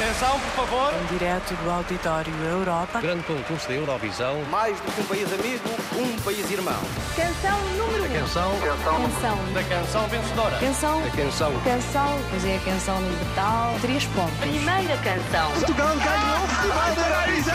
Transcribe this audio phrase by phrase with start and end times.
[0.00, 0.94] Atenção, por favor.
[0.94, 3.02] Em direto do Auditório Europa.
[3.02, 4.42] Grande concurso da Eurovisão.
[4.46, 6.80] Mais do que um país amigo, um país irmão.
[7.14, 8.06] Canção número 1.
[8.06, 8.12] Um.
[8.14, 8.50] Canção.
[8.60, 9.52] Canção.
[9.52, 10.58] Da canção vencedora.
[10.58, 11.02] Canção.
[11.02, 11.52] Da canção.
[11.60, 12.18] Canção.
[12.30, 13.78] Pois é, a canção universal.
[13.82, 14.38] Três pontos.
[14.38, 15.52] Primeira canção.
[15.52, 17.54] Portugal ganhou o Festival da Eurovisão.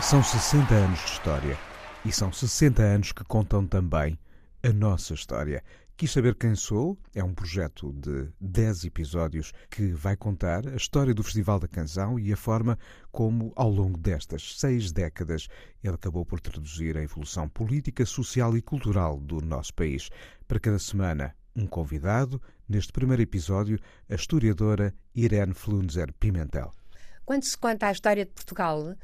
[0.00, 1.58] São 60 anos de história.
[2.04, 4.16] E são 60 anos que contam também
[4.62, 5.60] a nossa história.
[5.96, 11.14] Quis saber quem sou é um projeto de 10 episódios que vai contar a história
[11.14, 12.76] do Festival da Canção e a forma
[13.12, 15.46] como, ao longo destas seis décadas,
[15.84, 20.10] ele acabou por traduzir a evolução política, social e cultural do nosso país.
[20.48, 22.42] Para cada semana, um convidado.
[22.68, 23.78] Neste primeiro episódio,
[24.10, 26.72] a historiadora Irene Flunzer Pimentel.
[27.24, 28.96] Quando se conta a história de Portugal,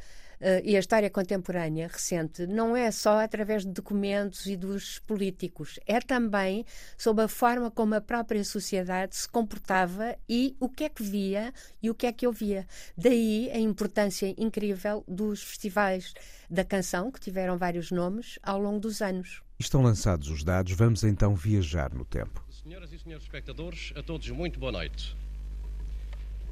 [0.65, 6.01] e a história contemporânea recente não é só através de documentos e dos políticos, é
[6.01, 6.65] também
[6.97, 11.53] sobre a forma como a própria sociedade se comportava e o que é que via
[11.83, 12.67] e o que é que ouvia.
[12.97, 16.15] Daí a importância incrível dos festivais
[16.49, 19.43] da canção, que tiveram vários nomes ao longo dos anos.
[19.59, 22.45] Estão lançados os dados, vamos então viajar no tempo.
[22.51, 25.17] Senhoras e senhores espectadores, a todos muito boa noite.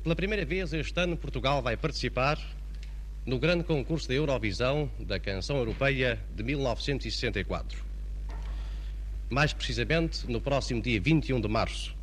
[0.02, 2.38] Pela primeira vez este ano, Portugal vai participar
[3.28, 7.84] no grande concurso da Eurovisão da canção europeia de 1964.
[9.28, 11.94] Mais precisamente, no próximo dia 21 de março.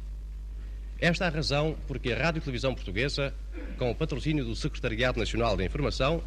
[1.01, 3.33] Esta é a razão porque a Rádio e Televisão Portuguesa,
[3.75, 6.21] com o patrocínio do Secretariado Nacional da Informação,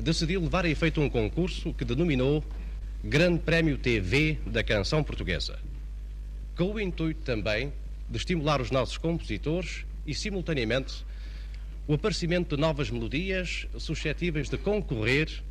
[0.00, 2.44] decidiu levar a efeito um concurso que denominou
[3.02, 5.58] Grande Prémio TV da Canção Portuguesa,
[6.56, 7.72] com o intuito também
[8.08, 11.04] de estimular os nossos compositores e, simultaneamente,
[11.86, 15.42] o aparecimento de novas melodias suscetíveis de concorrer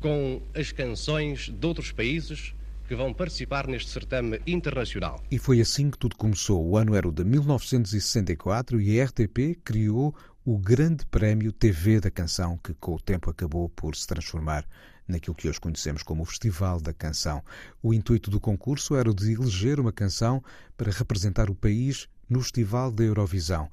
[0.00, 2.54] com as canções de outros países
[2.86, 5.20] que vão participar neste certame internacional.
[5.28, 6.64] E foi assim que tudo começou.
[6.64, 12.10] O ano era o de 1964 e a RTP criou o Grande Prémio TV da
[12.10, 14.64] Canção, que com o tempo acabou por se transformar
[15.08, 17.42] naquilo que hoje conhecemos como o Festival da Canção.
[17.82, 20.40] O intuito do concurso era o de eleger uma canção
[20.76, 23.68] para representar o país no Festival da Eurovisão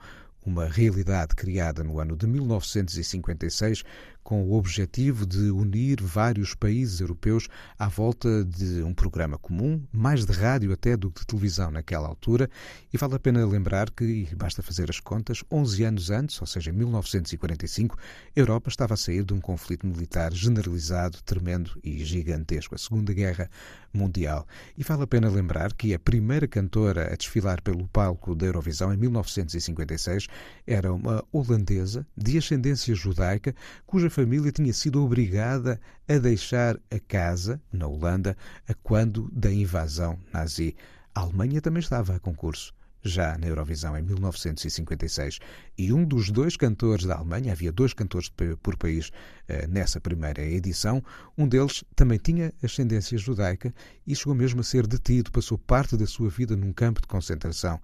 [0.46, 3.84] uma realidade criada no ano de 1956
[4.24, 7.48] com o objetivo de unir vários países europeus
[7.78, 12.08] à volta de um programa comum, mais de rádio até do que de televisão naquela
[12.08, 12.50] altura,
[12.94, 16.48] e vale a pena lembrar que, e basta fazer as contas, 11 anos antes, ou
[16.48, 22.04] seja, em 1945, a Europa estava a sair de um conflito militar generalizado, tremendo e
[22.04, 23.50] gigantesco, a Segunda Guerra
[23.94, 24.48] Mundial.
[24.78, 28.94] E vale a pena lembrar que a primeira cantora a desfilar pelo palco da Eurovisão
[28.94, 30.28] em 1956
[30.66, 33.54] era uma holandesa de ascendência judaica,
[33.86, 38.38] cuja família tinha sido obrigada a deixar a casa, na Holanda,
[38.68, 40.76] a quando da invasão nazi.
[41.16, 45.40] A Alemanha também estava a concurso já na Eurovisão em 1956.
[45.78, 48.32] E um dos dois cantores da Alemanha, havia dois cantores
[48.62, 49.12] por país
[49.48, 51.04] eh, nessa primeira edição,
[51.36, 53.74] um deles também tinha ascendência judaica
[54.06, 57.82] e chegou mesmo a ser detido, passou parte da sua vida num campo de concentração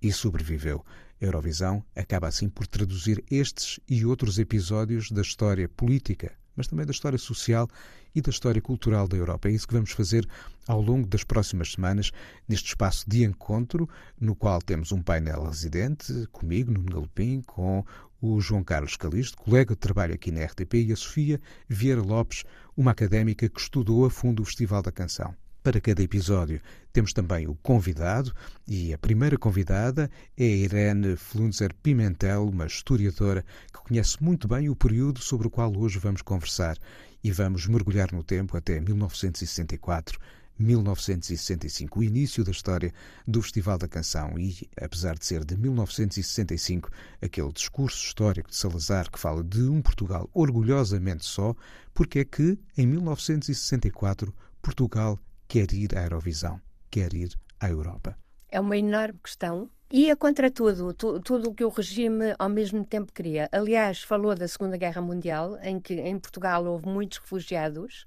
[0.00, 0.84] e sobreviveu.
[1.22, 6.90] Eurovisão acaba assim por traduzir estes e outros episódios da história política, mas também da
[6.92, 7.68] história social
[8.14, 9.48] e da história cultural da Europa.
[9.48, 10.28] É isso que vamos fazer
[10.66, 12.10] ao longo das próximas semanas,
[12.48, 13.88] neste espaço de encontro,
[14.20, 17.84] no qual temos um painel residente, comigo, no Galopim, com
[18.20, 22.44] o João Carlos Calisto, colega de trabalho aqui na RTP, e a Sofia Vieira Lopes,
[22.76, 25.34] uma académica que estudou a fundo o Festival da Canção.
[25.62, 26.60] Para cada episódio
[26.92, 28.34] temos também o convidado
[28.66, 34.74] e a primeira convidada é Irene Flunzer Pimentel, uma historiadora que conhece muito bem o
[34.74, 36.76] período sobre o qual hoje vamos conversar
[37.22, 40.18] e vamos mergulhar no tempo até 1964.
[40.58, 42.92] 1965, o início da história
[43.26, 46.90] do Festival da Canção e, apesar de ser de 1965,
[47.22, 51.54] aquele discurso histórico de Salazar que fala de um Portugal orgulhosamente só,
[51.94, 55.18] porque é que, em 1964, Portugal
[55.52, 56.58] quer ir à Eurovisão,
[56.90, 58.16] quer ir à Europa?
[58.48, 59.68] É uma enorme questão.
[59.90, 63.50] Ia contra tudo, tu, tudo o que o regime ao mesmo tempo queria.
[63.52, 68.06] Aliás, falou da Segunda Guerra Mundial, em que em Portugal houve muitos refugiados,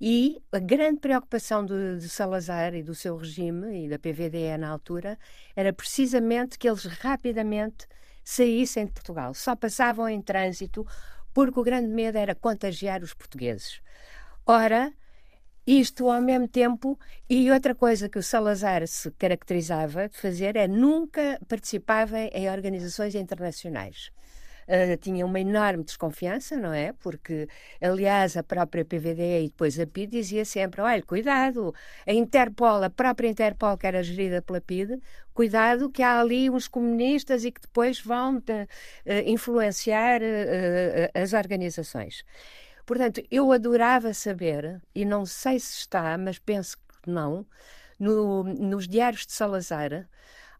[0.00, 4.68] e a grande preocupação de, de Salazar e do seu regime, e da PVDE na
[4.68, 5.16] altura,
[5.54, 7.86] era precisamente que eles rapidamente
[8.24, 9.34] saíssem de Portugal.
[9.34, 10.84] Só passavam em trânsito,
[11.32, 13.80] porque o grande medo era contagiar os portugueses.
[14.44, 14.92] Ora,
[15.66, 16.98] isto ao mesmo tempo,
[17.28, 23.14] e outra coisa que o Salazar se caracterizava de fazer é nunca participava em organizações
[23.14, 24.10] internacionais.
[24.68, 26.92] uh, tinha uma enorme desconfiança, não é?
[26.94, 27.48] Porque,
[27.80, 31.74] aliás, a própria PVD e depois a PID dizia sempre: olha, cuidado,
[32.06, 35.00] a Interpol, a própria Interpol, que era gerida pela PID,
[35.34, 38.42] cuidado que há ali uns comunistas e que depois vão uh,
[39.26, 42.24] influenciar uh, as organizações.
[42.84, 47.46] Portanto, eu adorava saber, e não sei se está, mas penso que não,
[47.98, 50.08] no, nos diários de Salazar,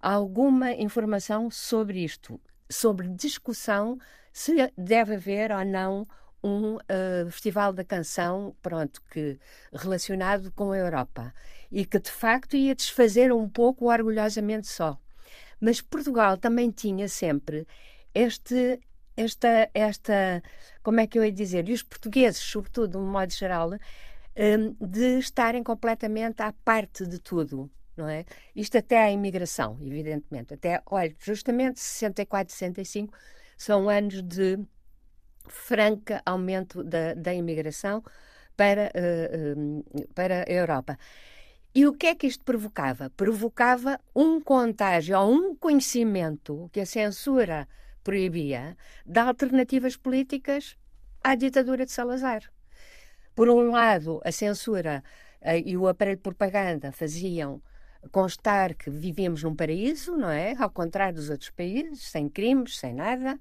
[0.01, 2.41] alguma informação sobre isto,
[2.71, 3.99] sobre discussão
[4.33, 6.07] se deve haver ou não
[6.43, 9.39] um uh, festival da canção, pronto, que
[9.73, 11.33] relacionado com a Europa
[11.71, 14.99] e que de facto ia desfazer um pouco orgulhosamente só.
[15.61, 17.67] Mas Portugal também tinha sempre
[18.15, 18.81] este
[19.17, 20.43] esta esta
[20.83, 24.87] como é que eu ia dizer, e os portugueses, sobretudo, de um modo geral, um,
[24.87, 28.25] de estarem completamente à parte de tudo não é?
[28.55, 30.55] Isto até a imigração, evidentemente.
[30.55, 33.15] Até, olha, justamente 64 e 65
[33.57, 34.59] são anos de
[35.49, 38.03] franca aumento da, da imigração
[38.57, 40.99] para, uh, uh, para a Europa.
[41.75, 43.11] E o que é que isto provocava?
[43.11, 47.67] Provocava um contágio ou um conhecimento que a censura
[48.03, 48.77] proibia
[49.07, 50.77] de alternativas políticas
[51.23, 52.43] à ditadura de Salazar.
[53.35, 55.03] Por um lado, a censura
[55.41, 57.63] uh, e o aparelho de propaganda faziam
[58.11, 60.55] constar que vivíamos num paraíso, não é?
[60.59, 63.39] Ao contrário dos outros países, sem crimes, sem nada.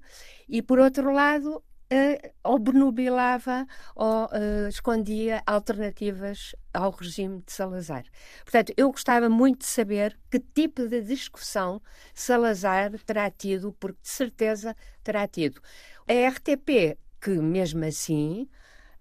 [0.48, 8.04] E, por outro lado, uh, obnubilava ou uh, escondia alternativas ao regime de Salazar.
[8.44, 11.80] Portanto, eu gostava muito de saber que tipo de discussão
[12.14, 14.74] Salazar terá tido, porque de certeza
[15.04, 15.60] terá tido.
[16.08, 18.48] A RTP, que mesmo assim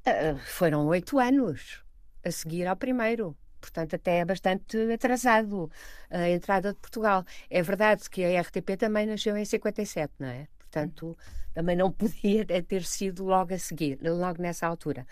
[0.06, 1.84] uh, foram oito anos
[2.24, 5.70] a seguir ao primeiro portanto até é bastante atrasado
[6.10, 7.24] a entrada de Portugal.
[7.48, 10.48] É verdade que a RTP também nasceu em 57, não é?
[10.72, 11.18] Portanto,
[11.54, 15.06] também não podia ter sido logo a seguir, logo nessa altura.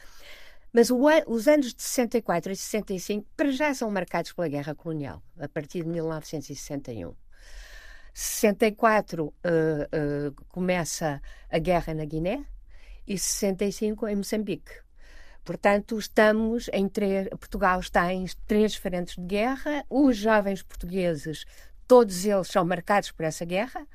[0.71, 5.21] Mas o, os anos de 64 e 65 para já são marcados pela Guerra Colonial,
[5.37, 7.13] a partir de 1961.
[8.13, 12.45] 64 uh, uh, começa a guerra na Guiné
[13.07, 14.71] e 65 em Moçambique.
[15.43, 19.83] Portanto, estamos em três, Portugal está em três frentes de guerra.
[19.89, 21.45] Os jovens portugueses,
[21.87, 23.87] todos eles são marcados por essa guerra,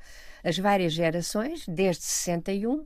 [0.45, 2.85] as várias gerações, desde 61,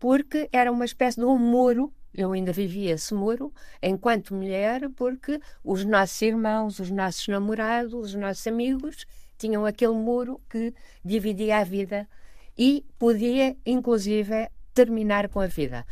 [0.00, 1.92] porque era uma espécie de um muro.
[2.12, 8.14] Eu ainda vivia esse muro enquanto mulher, porque os nossos irmãos, os nossos namorados, os
[8.14, 9.06] nossos amigos
[9.38, 10.74] tinham aquele muro que
[11.04, 12.08] dividia a vida
[12.56, 15.86] e podia, inclusive, terminar com a vida.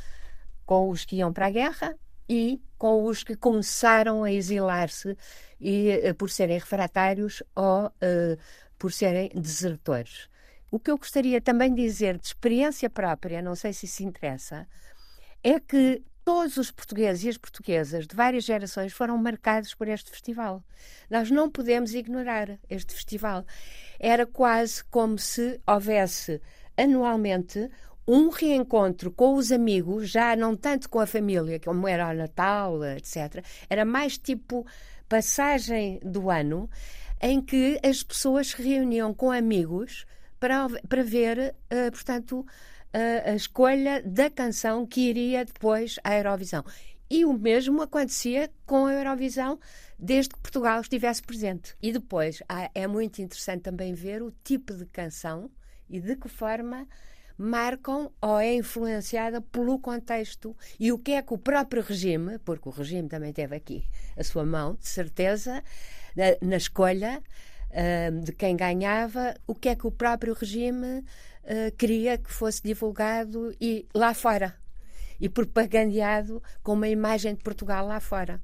[0.64, 1.96] Com os que iam para a guerra
[2.28, 5.16] e com os que começaram a exilar-se
[5.60, 8.36] e uh, por serem refratários ou uh,
[8.76, 10.28] por serem desertores.
[10.70, 14.66] O que eu gostaria também de dizer de experiência própria, não sei se isso interessa,
[15.42, 20.10] é que todos os portugueses e as portuguesas de várias gerações foram marcados por este
[20.10, 20.60] festival.
[21.08, 23.46] Nós não podemos ignorar este festival.
[24.00, 26.42] Era quase como se houvesse
[26.76, 27.70] anualmente
[28.08, 32.84] um reencontro com os amigos, já não tanto com a família, como era o Natal,
[32.84, 33.44] etc.
[33.70, 34.66] Era mais tipo
[35.08, 36.68] passagem do ano
[37.22, 40.04] em que as pessoas se reuniam com amigos
[40.38, 46.64] para, para ver, uh, portanto, uh, a escolha da canção que iria depois à Eurovisão.
[47.08, 49.60] E o mesmo acontecia com a Eurovisão
[49.98, 51.76] desde que Portugal estivesse presente.
[51.80, 55.48] E depois há, é muito interessante também ver o tipo de canção
[55.88, 56.88] e de que forma
[57.38, 62.68] marcam ou é influenciada pelo contexto e o que é que o próprio regime, porque
[62.68, 63.84] o regime também teve aqui
[64.16, 65.62] a sua mão, de certeza,
[66.16, 67.22] na, na escolha
[68.22, 73.54] de quem ganhava, o que é que o próprio regime uh, queria que fosse divulgado
[73.60, 74.54] e lá fora
[75.20, 78.40] e propagandeado com uma imagem de Portugal lá fora.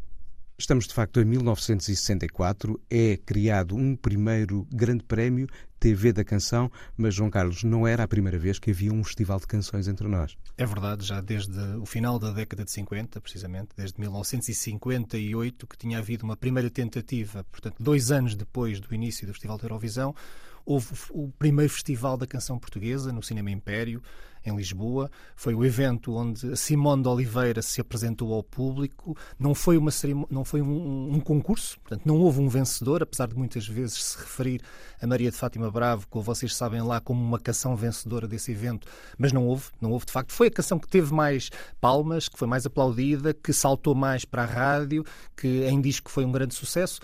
[0.59, 5.49] Estamos de facto em 1964, é criado um primeiro grande prémio
[5.83, 9.41] TV da canção, mas João Carlos, não era a primeira vez que havia um festival
[9.41, 10.37] de canções entre nós.
[10.57, 15.99] É verdade, já desde o final da década de 50, precisamente, desde 1958, que tinha
[15.99, 20.15] havido uma primeira tentativa, portanto, dois anos depois do início do Festival da Eurovisão,
[20.65, 24.03] houve o primeiro Festival da Canção Portuguesa no Cinema Império,
[24.45, 25.11] em Lisboa.
[25.37, 29.17] Foi o evento onde Simone de Oliveira se apresentou ao público.
[29.39, 29.91] Não foi, uma
[30.31, 34.19] não foi um, um, concurso, portanto, não houve um vencedor, apesar de muitas vezes se
[34.19, 34.61] referir
[35.01, 38.87] a Maria de Fátima Bravo, que vocês sabem lá, como uma canção vencedora desse evento,
[39.19, 40.33] mas não houve, não houve de facto.
[40.33, 41.51] Foi a canção que teve mais
[41.81, 45.05] palmas, que foi mais aplaudida, que saltou mais para a rádio,
[45.37, 47.01] que em disco foi um grande sucesso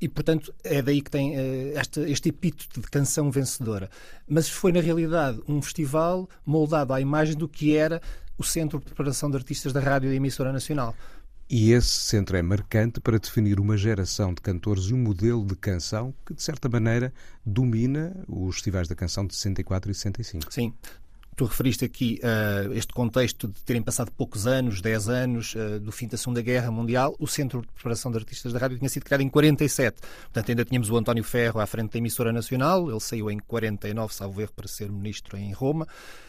[0.00, 3.90] e, portanto, é daí que tem uh, este, este epíteto de canção vencedora.
[4.28, 8.00] Mas foi, na realidade, um festival moldado à imagem do que era
[8.36, 10.94] o Centro de Preparação de Artistas da Rádio e Emissora Nacional.
[11.48, 15.54] E esse centro é marcante para definir uma geração de cantores e um modelo de
[15.54, 17.12] canção que, de certa maneira,
[17.44, 20.52] domina os festivais da canção de 64 e 65.
[20.52, 20.74] Sim.
[21.36, 25.92] Tu referiste aqui uh, este contexto de terem passado poucos anos, 10 anos, uh, do
[25.92, 27.14] fim da Segunda Guerra Mundial.
[27.18, 30.00] O Centro de Preparação de Artistas da Rádio tinha sido criado em 47.
[30.00, 32.88] Portanto, ainda tínhamos o António Ferro à frente da emissora nacional.
[32.88, 35.86] Ele saiu em 49, salvo erro, para ser ministro em Roma.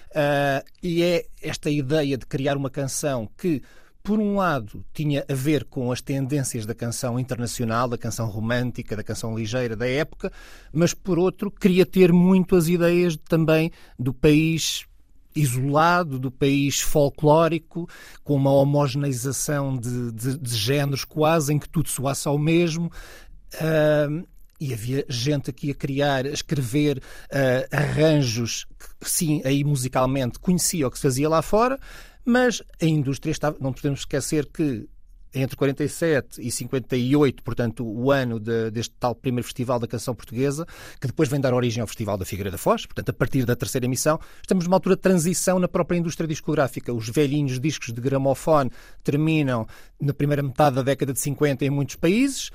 [0.09, 3.63] Uh, e é esta ideia de criar uma canção que
[4.03, 8.95] por um lado, tinha a ver com as tendências da canção internacional, da canção romântica,
[8.95, 10.31] da canção ligeira da época,
[10.71, 14.87] mas por outro, queria ter muito as ideias também do país
[15.37, 17.87] isolado, do país folclórico,
[18.23, 22.91] com uma homogeneização de, de, de géneros quase, em que tudo soasse ao mesmo.
[23.55, 24.27] Uh,
[24.59, 28.65] e havia gente aqui a criar, a escrever uh, arranjos
[28.99, 31.79] que, sim, aí musicalmente conhecia o que se fazia lá fora,
[32.25, 33.55] mas a indústria estava.
[33.59, 34.87] Não podemos esquecer que
[35.33, 40.65] entre 47 e 58, portanto, o ano de, deste tal primeiro Festival da Canção Portuguesa,
[40.99, 43.55] que depois vem dar origem ao Festival da Figueira da Foz, portanto, a partir da
[43.55, 46.93] terceira emissão, estamos numa altura de transição na própria indústria discográfica.
[46.93, 48.71] Os velhinhos discos de gramofone
[49.03, 49.67] terminam
[49.99, 52.51] na primeira metade da década de 50 em muitos países,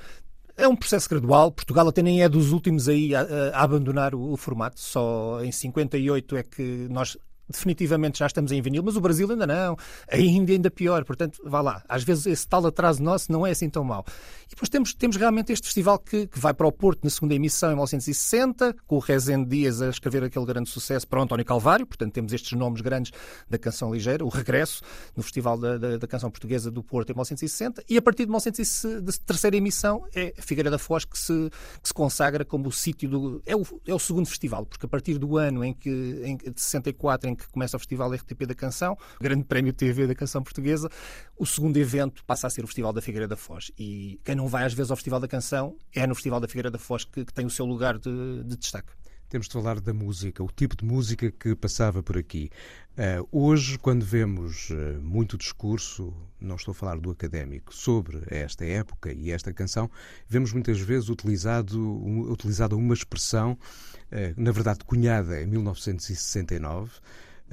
[0.55, 1.51] é um processo gradual.
[1.51, 3.21] Portugal até nem é dos últimos aí a,
[3.53, 4.79] a abandonar o, o, formato.
[4.79, 7.17] Só em 58 é que nós
[7.53, 9.77] definitivamente já estamos em vinil, mas o Brasil ainda não,
[10.11, 11.83] a Índia ainda pior, portanto, vá lá.
[11.87, 14.05] Às vezes esse tal atraso nosso não é assim tão mau.
[14.47, 17.33] E depois temos, temos realmente este festival que, que vai para o Porto na segunda
[17.33, 21.45] emissão em 1960, com o Rezende Dias a escrever aquele grande sucesso para o António
[21.45, 23.11] Calvário, portanto temos estes nomes grandes
[23.49, 24.81] da canção ligeira, o regresso
[25.15, 28.29] no Festival da, da, da Canção Portuguesa do Porto em 1960, e a partir de
[28.29, 31.49] 1960, de terceira emissão é Figueira da Foz que se,
[31.81, 33.41] que se consagra como o sítio do...
[33.45, 35.89] É o, é o segundo festival, porque a partir do ano em que,
[36.23, 40.15] em, de 64 em que começa o Festival RTP da Canção, Grande Prémio TV da
[40.15, 40.89] Canção Portuguesa,
[41.37, 43.71] o segundo evento passa a ser o Festival da Figueira da Foz.
[43.77, 46.71] E quem não vai às vezes ao Festival da Canção é no Festival da Figueira
[46.71, 48.93] da Foz que, que tem o seu lugar de, de destaque.
[49.33, 52.51] Temos de falar da música, o tipo de música que passava por aqui.
[52.91, 58.63] Uh, hoje, quando vemos uh, muito discurso, não estou a falar do académico, sobre esta
[58.63, 59.89] época e esta canção,
[60.27, 63.53] vemos muitas vezes utilizado, um, utilizada uma expressão,
[64.11, 66.91] uh, na verdade cunhada em 1969,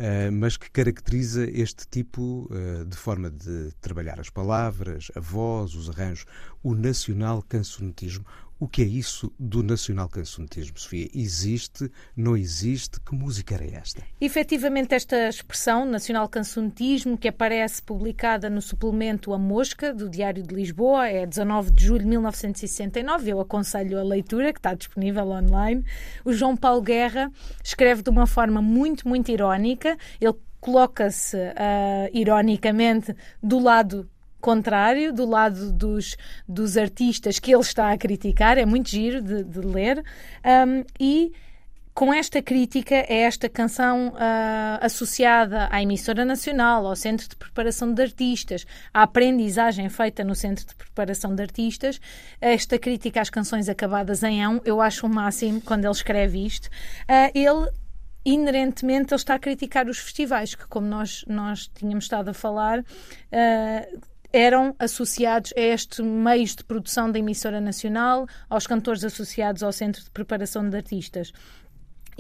[0.00, 5.75] Uh, mas que caracteriza este tipo uh, de forma de trabalhar as palavras, a voz,
[5.75, 6.25] os arranjos,
[6.62, 8.25] o nacional cancionetismo.
[8.61, 11.09] O que é isso do nacional cancionetismo, Sofia?
[11.14, 11.90] Existe?
[12.14, 13.00] Não existe?
[13.00, 14.02] Que música era esta?
[14.21, 20.55] Efetivamente, esta expressão, nacional cancionetismo, que aparece publicada no suplemento A Mosca, do Diário de
[20.55, 23.31] Lisboa, é 19 de julho de 1969.
[23.31, 25.83] Eu aconselho a leitura, que está disponível online.
[26.23, 27.33] O João Paulo Guerra
[27.64, 29.97] escreve de uma forma muito, muito irónica.
[30.21, 34.07] Ele coloca-se, uh, ironicamente, do lado
[34.40, 36.16] contrário, do lado dos,
[36.49, 40.02] dos artistas que ele está a criticar, é muito giro de, de ler,
[40.44, 41.32] um, e
[41.92, 44.14] com esta crítica é esta canção uh,
[44.80, 50.66] associada à emissora nacional, ao Centro de Preparação de Artistas, à aprendizagem feita no Centro
[50.66, 52.00] de Preparação de Artistas,
[52.40, 56.66] esta crítica às canções acabadas em ão, eu acho o máximo quando ele escreve isto.
[56.66, 57.70] Uh, ele
[58.25, 62.80] inerentemente ele está a criticar os festivais, que como nós, nós tínhamos estado a falar,
[62.80, 64.00] uh,
[64.33, 70.03] eram associados a este meios de produção da emissora nacional, aos cantores associados ao Centro
[70.03, 71.33] de Preparação de Artistas.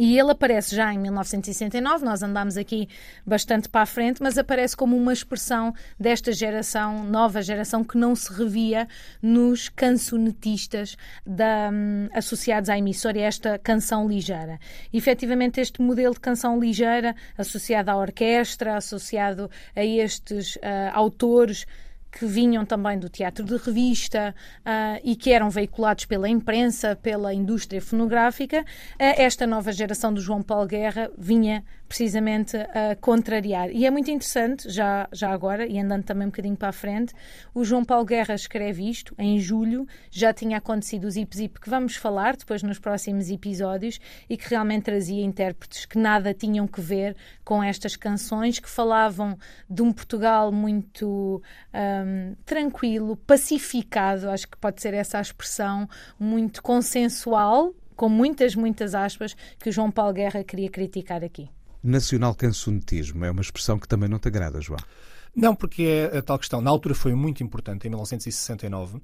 [0.02, 2.88] E ele aparece já em 1969, nós andamos aqui
[3.26, 8.14] bastante para a frente, mas aparece como uma expressão desta geração, nova geração, que não
[8.14, 8.88] se revia
[9.20, 14.58] nos cancionetistas da, um, associados à emissora esta canção ligeira.
[14.90, 20.60] E, efetivamente, este modelo de canção ligeira, associado à orquestra, associado a estes uh,
[20.94, 21.66] autores
[22.10, 27.32] que vinham também do teatro de revista uh, e que eram veiculados pela imprensa, pela
[27.32, 28.64] indústria fonográfica, uh,
[28.98, 33.68] esta nova geração do João Paulo Guerra vinha precisamente a contrariar.
[33.72, 37.12] E é muito interessante, já, já agora, e andando também um bocadinho para a frente,
[37.52, 41.68] o João Paulo Guerra escreve isto em julho, já tinha acontecido o Zip Zip, que
[41.68, 46.80] vamos falar depois nos próximos episódios, e que realmente trazia intérpretes que nada tinham que
[46.80, 49.36] ver com estas canções, que falavam
[49.68, 51.42] de um Portugal muito
[52.04, 55.88] um, tranquilo, pacificado, acho que pode ser essa a expressão,
[56.18, 61.48] muito consensual, com muitas, muitas aspas, que o João Paulo Guerra queria criticar aqui.
[61.82, 64.80] Nacional cancionetismo é uma expressão que também não te agrada, João.
[65.34, 66.60] Não, porque é a tal questão.
[66.60, 68.96] Na altura foi muito importante, em 1969.
[68.96, 69.02] Uh,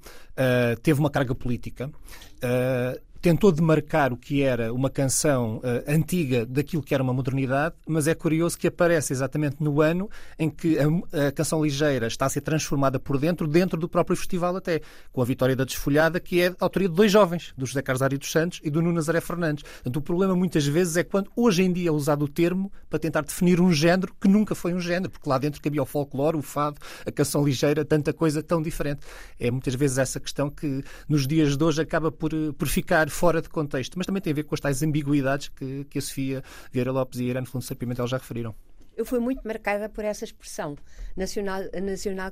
[0.81, 1.87] teve uma carga política.
[1.87, 7.75] Uh, tentou demarcar o que era uma canção uh, antiga daquilo que era uma modernidade,
[7.87, 12.25] mas é curioso que aparece exatamente no ano em que a, a, canção ligeira está
[12.25, 14.81] a ser transformada por dentro, dentro do próprio festival até,
[15.11, 18.01] com a Vitória da Desfolhada, que é a autoria de dois jovens, do José Carlos
[18.01, 19.63] Ari dos Santos e do Nuno Nazaré Fernandes.
[19.63, 22.99] Portanto, o problema muitas vezes é quando hoje em dia é usado o termo para
[22.99, 26.37] tentar definir um género que nunca foi um género, porque lá dentro cabia o folclore,
[26.37, 29.01] o fado, a canção ligeira, tanta coisa tão diferente.
[29.39, 33.41] É muitas vezes essa questão que nos dias de hoje acaba por, por ficar fora
[33.41, 36.43] de contexto, mas também tem a ver com as tais ambiguidades que, que a Sofia
[36.71, 38.55] Vieira Lopes e a Irene Fundo Pimentel já referiram
[38.97, 40.75] eu fui muito marcada por essa expressão,
[41.15, 42.31] nacional, nacional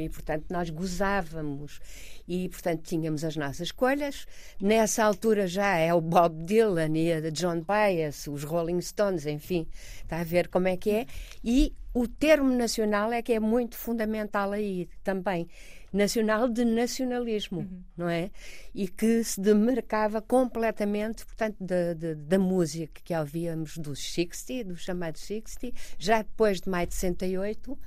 [0.00, 1.80] e, portanto, nós gozávamos
[2.26, 4.26] e, portanto, tínhamos as nossas escolhas.
[4.60, 9.68] Nessa altura já é o Bob Dylan e a John Baez, os Rolling Stones, enfim,
[10.02, 11.06] está a ver como é que é.
[11.44, 15.48] E o termo nacional é que é muito fundamental aí também
[15.92, 17.82] nacional de nacionalismo, uhum.
[17.96, 18.30] não é?
[18.74, 24.82] E que se demarcava completamente, portanto, da, da, da música que ouvíamos dos 60, dos
[24.82, 27.78] chamados 60, já depois de maio de 68,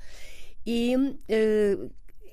[0.66, 1.90] e uh,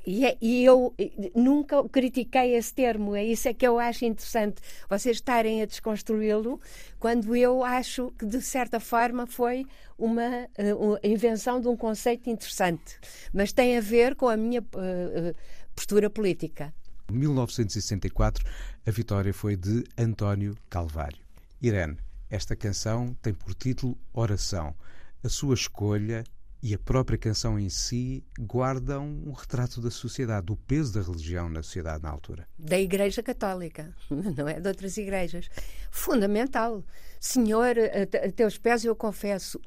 [0.08, 0.96] e, é, e, eu
[1.36, 6.62] nunca critiquei esse termo, é isso é que eu acho interessante, vocês estarem a desconstruí-lo,
[6.98, 9.66] quando eu acho que, de certa forma, foi
[9.98, 12.98] uma uh, invenção de um conceito interessante,
[13.34, 15.36] mas tem a ver com a minha uh,
[15.78, 16.74] postura política.
[17.08, 18.44] Em 1964,
[18.86, 21.20] a vitória foi de António Calvário.
[21.62, 21.98] Irene,
[22.32, 24.76] esta canção tem por título Oração.
[25.24, 26.24] A sua escolha
[26.64, 31.48] e a própria canção em si guardam um retrato da sociedade, do peso da religião
[31.48, 32.48] na sociedade na altura.
[32.58, 35.48] Da Igreja Católica, não é de outras igrejas.
[35.92, 36.84] Fundamental.
[37.20, 39.62] Senhor, a teus pés eu confesso.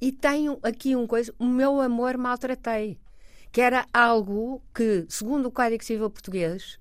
[0.00, 2.98] E tenho aqui uma coisa: o meu amor maltratei,
[3.56, 6.78] que era algo que, segundo o Código Civil Português,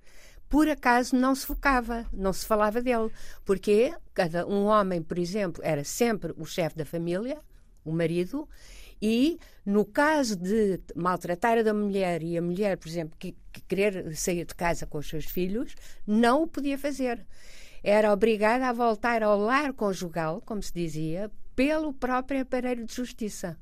[0.50, 3.10] por acaso não se focava, não se falava dele.
[3.46, 7.38] Porque cada um homem, por exemplo, era sempre o chefe da família,
[7.86, 8.46] o marido,
[9.01, 14.13] e, no caso de maltratar a mulher e a mulher, por exemplo, que, que querer
[14.13, 15.74] sair de casa com os seus filhos,
[16.05, 17.25] não o podia fazer.
[17.82, 23.57] Era obrigada a voltar ao lar conjugal, como se dizia, pelo próprio aparelho de justiça.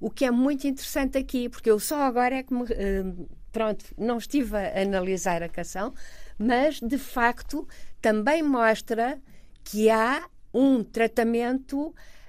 [0.00, 2.64] O que é muito interessante aqui, porque eu só agora é que me.
[2.70, 3.04] Eh,
[3.52, 5.92] pronto, não estive a analisar a canção,
[6.38, 7.66] mas de facto
[8.00, 9.20] também mostra
[9.64, 11.88] que há um tratamento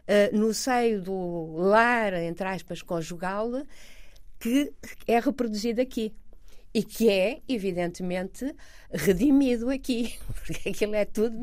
[0.09, 3.63] uh, no seio do lar, entre aspas, conjugal,
[4.39, 4.73] que
[5.07, 6.13] é reproduzido aqui.
[6.71, 8.55] E que é, evidentemente,
[8.91, 11.35] redimido aqui, porque aquilo é tudo,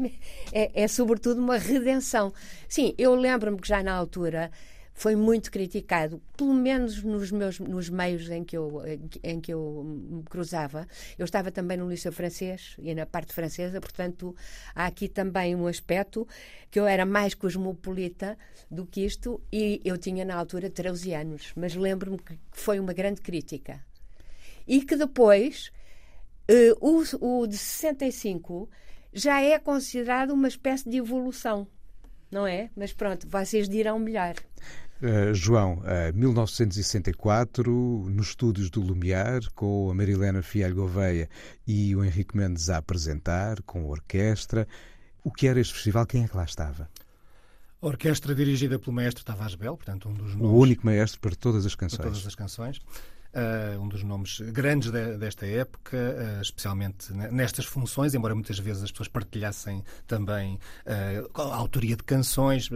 [0.52, 2.32] é, é sobretudo uma redenção.
[2.68, 4.52] Sim, eu lembro-me que já na altura
[4.96, 8.82] foi muito criticado, pelo menos nos meus nos meios em que eu
[9.22, 10.88] em que eu me cruzava.
[11.18, 14.34] Eu estava também no liceu francês e na parte francesa, portanto
[14.74, 16.26] há aqui também um aspecto
[16.70, 18.38] que eu era mais cosmopolita
[18.70, 22.94] do que isto e eu tinha na altura 13 anos, mas lembro-me que foi uma
[22.94, 23.84] grande crítica
[24.66, 25.70] e que depois
[26.50, 28.68] uh, o, o de 65
[29.12, 31.68] já é considerado uma espécie de evolução
[32.30, 32.70] não é?
[32.76, 34.34] Mas pronto, vocês dirão melhor.
[35.02, 37.70] Uh, João, uh, 1964,
[38.08, 41.28] nos estúdios do Lumiar, com a Marilena Fialho Gouveia
[41.66, 44.66] e o Henrique Mendes a apresentar, com a orquestra.
[45.22, 46.06] O que era este festival?
[46.06, 46.88] Quem é que lá estava?
[47.82, 50.50] A orquestra dirigida pelo maestro Tavares Bel, portanto um dos nomes...
[50.50, 51.98] O único maestro para todas as canções.
[51.98, 52.80] Para todas as canções
[53.36, 58.82] uh, um dos nomes grandes de, desta época, uh, especialmente nestas funções, embora muitas vezes
[58.82, 62.70] as pessoas partilhassem também uh, a autoria de canções.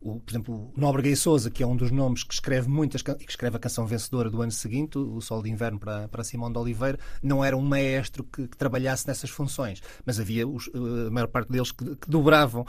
[0.00, 3.02] O, por exemplo, o Nóbrega e Souza, que é um dos nomes que escreve muitas
[3.02, 6.50] que escreve a canção vencedora do ano seguinte, o Sol de Inverno para, para Simão
[6.50, 11.10] de Oliveira, não era um maestro que, que trabalhasse nessas funções, mas havia os, a
[11.10, 12.64] maior parte deles que, que dobravam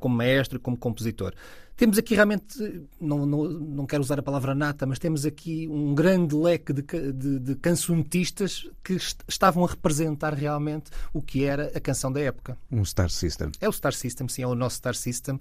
[0.00, 1.34] como maestro e como compositor.
[1.76, 5.92] Temos aqui realmente, não, não, não quero usar a palavra nata, mas temos aqui um
[5.92, 6.82] grande leque de,
[7.12, 12.56] de, de cancionetistas que estavam a representar realmente o que era a canção da época.
[12.70, 13.50] Um Star System.
[13.60, 15.34] É o Star System, sim, é o nosso Star System.
[15.34, 15.40] Uh,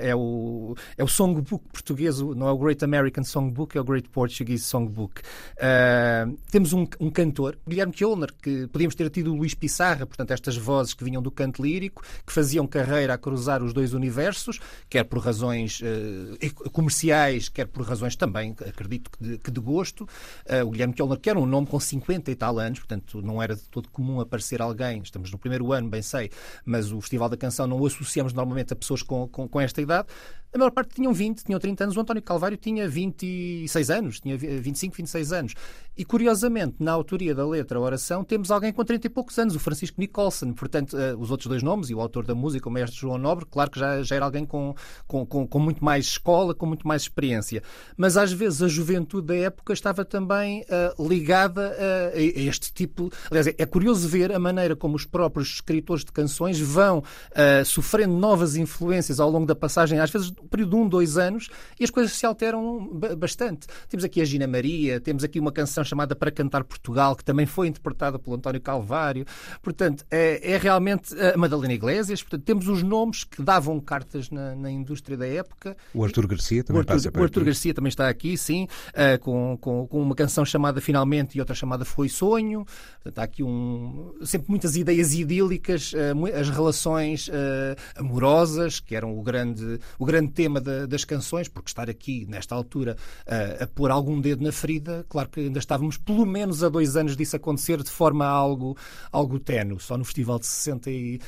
[0.00, 4.08] é, o, é o songbook português, não é o Great American Songbook, é o Great
[4.08, 5.20] Portuguese Songbook.
[5.20, 10.30] Uh, temos um, um, cantor, Guilherme Kjolner, que podíamos ter tido o Luís Pissarra, portanto,
[10.30, 14.58] estas vozes que vinham do canto lírico, que faziam carreira a cruzar os dois universos,
[14.88, 19.60] quer por razões razões uh, comerciais, quer por razões também, acredito que de, que de
[19.60, 20.02] gosto.
[20.02, 23.42] Uh, o Guilherme Kellner, que era um nome com 50 e tal anos, portanto não
[23.42, 26.30] era de todo comum aparecer alguém, estamos no primeiro ano, bem sei,
[26.64, 29.80] mas o Festival da Canção não o associamos normalmente a pessoas com, com, com esta
[29.82, 30.08] idade
[30.54, 31.96] a maior parte tinham 20, tinham 30 anos.
[31.96, 35.54] O António Calvário tinha 26 anos, tinha 25, 26 anos.
[35.96, 39.54] E curiosamente, na autoria da letra, a oração, temos alguém com 30 e poucos anos,
[39.54, 40.52] o Francisco Nicholson.
[40.52, 43.46] Portanto, uh, os outros dois nomes e o autor da música, o mestre João Nobre,
[43.50, 44.74] claro que já, já era alguém com,
[45.06, 47.62] com, com, com, muito mais escola, com muito mais experiência.
[47.96, 53.10] Mas às vezes a juventude da época estava também uh, ligada a, a, este tipo.
[53.30, 57.64] Aliás, é, é curioso ver a maneira como os próprios escritores de canções vão uh,
[57.64, 61.48] sofrendo novas influências ao longo da passagem, às vezes um período de um, dois anos,
[61.78, 63.66] e as coisas se alteram bastante.
[63.88, 67.46] Temos aqui a Gina Maria, temos aqui uma canção chamada Para Cantar Portugal, que também
[67.46, 69.24] foi interpretada pelo António Calvário.
[69.62, 72.22] Portanto, é, é realmente a Madalena Iglesias.
[72.22, 75.76] Portanto, temos os nomes que davam cartas na, na indústria da época.
[75.94, 79.18] O Artur Garcia também o Arthur, passa O Artur Garcia também está aqui, sim, uh,
[79.20, 82.64] com, com, com, uma canção chamada Finalmente e outra chamada Foi Sonho.
[83.02, 87.32] Portanto, há aqui um, sempre muitas ideias idílicas, uh, as relações uh,
[87.96, 92.54] amorosas, que eram o grande, o grande tema da, das canções, porque estar aqui, nesta
[92.54, 92.96] altura,
[93.60, 97.16] a pôr algum dedo na ferida, claro que ainda estávamos pelo menos a dois anos
[97.16, 98.76] disso acontecer de forma algo,
[99.10, 99.78] algo tenue.
[99.80, 101.22] Só no Festival de 67,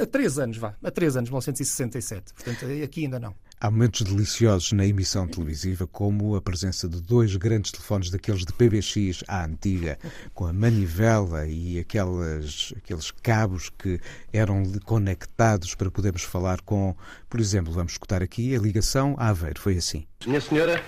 [0.00, 2.32] a três anos, vá, a três anos, 1967.
[2.34, 3.34] Portanto, aqui ainda não.
[3.64, 8.52] Há momentos deliciosos na emissão televisiva, como a presença de dois grandes telefones daqueles de
[8.52, 9.98] PBX à antiga,
[10.34, 13.98] com a manivela e aquelas, aqueles cabos que
[14.30, 16.94] eram conectados para podermos falar com,
[17.26, 19.58] por exemplo, vamos escutar aqui a ligação a Aveiro.
[19.58, 20.06] Foi assim.
[20.26, 20.84] Minha senhora,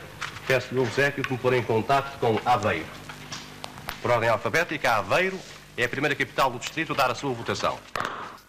[0.47, 2.85] peço-lhe o obsequio que me pôr em contato com Aveiro.
[4.03, 5.41] Por ordem alfabética, Aveiro
[5.79, 7.79] é a primeira capital do distrito a dar a sua votação.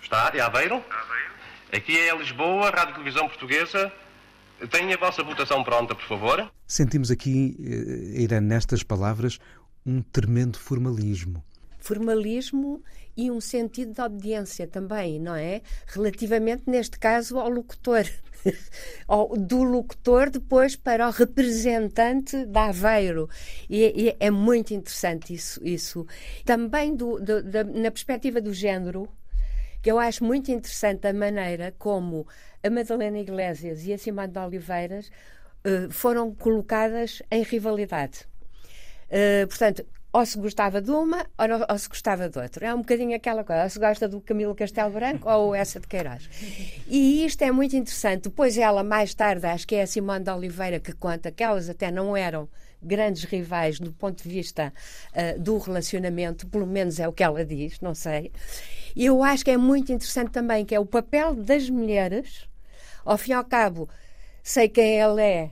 [0.02, 0.34] Está?
[0.36, 0.84] É Aveiro?
[0.92, 1.32] Aveiro.
[1.72, 3.90] Aqui é Lisboa, Rádio Televisão Portuguesa,
[4.72, 6.52] Tenha a vossa votação pronta, por favor.
[6.66, 9.40] Sentimos aqui, eh, Irã, nestas palavras,
[9.86, 11.44] um tremendo formalismo.
[11.80, 12.84] Formalismo
[13.16, 15.62] e um sentido de obediência também, não é?
[15.88, 18.06] Relativamente, neste caso, ao locutor.
[19.48, 23.30] do locutor depois para o representante da Aveiro.
[23.70, 25.60] E, e é muito interessante isso.
[25.64, 26.06] isso.
[26.46, 29.10] Também do, do, da, na perspectiva do género,
[29.88, 32.28] que eu acho muito interessante a maneira como
[32.62, 35.10] a Madalena Iglesias e a Simone de Oliveiras
[35.66, 38.28] uh, foram colocadas em rivalidade.
[39.06, 42.68] Uh, portanto, ou se gostava de uma ou, não, ou, se gostava de outra.
[42.68, 45.88] É um bocadinho aquela coisa, ou se gosta do Camilo Castelo Branco ou essa de
[45.88, 46.30] Queiroz.
[46.86, 48.24] E isto é muito interessante.
[48.24, 51.70] Depois ela, mais tarde, acho que é a Simone de Oliveira que conta que elas
[51.70, 52.50] até não eram
[52.82, 54.74] grandes rivais do ponto de vista
[55.14, 58.32] uh, do relacionamento, pelo menos é o que ela diz, não sei.
[58.96, 62.48] E eu acho que é muito interessante também que é o papel das mulheres,
[63.06, 63.90] ao fim e ao cabo,
[64.44, 65.52] sei quem ele é,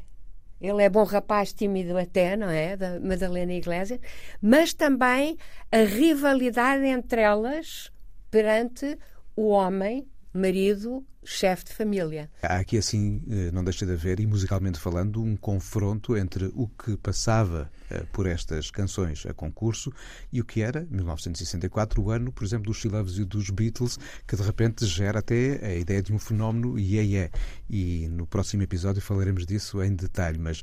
[0.61, 2.75] ele é bom rapaz, tímido até, não é?
[2.75, 3.99] Da Madalena Iglesias,
[4.41, 5.37] mas também
[5.71, 7.91] a rivalidade entre elas
[8.31, 8.97] perante
[9.35, 12.29] o homem, marido, chefe de família.
[12.41, 16.67] Há aqui, assim, eh, não deixa de haver, e musicalmente falando, um confronto entre o
[16.67, 19.91] que passava eh, por estas canções a concurso
[20.31, 24.35] e o que era, 1964, o ano, por exemplo, dos She Loves dos Beatles, que
[24.35, 27.31] de repente gera até a ideia de um fenómeno e é, é.
[27.69, 30.61] E no próximo episódio falaremos disso em detalhe, mas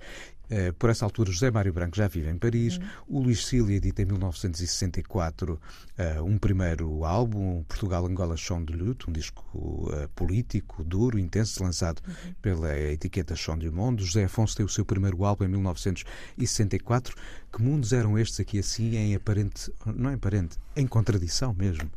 [0.78, 2.76] por essa altura, José Mário Branco já vive em Paris.
[2.76, 2.84] Uhum.
[3.08, 9.12] O Luís Cília edita em 1964 uh, um primeiro álbum, Portugal-Angola Chão de Luto, um
[9.12, 12.34] disco uh, político, duro, intenso, lançado uhum.
[12.42, 14.04] pela etiqueta Chão du Monde.
[14.04, 17.14] José Afonso tem o seu primeiro álbum em 1964.
[17.52, 21.90] Que mundos eram estes aqui assim, em aparente, não é aparente, em contradição mesmo?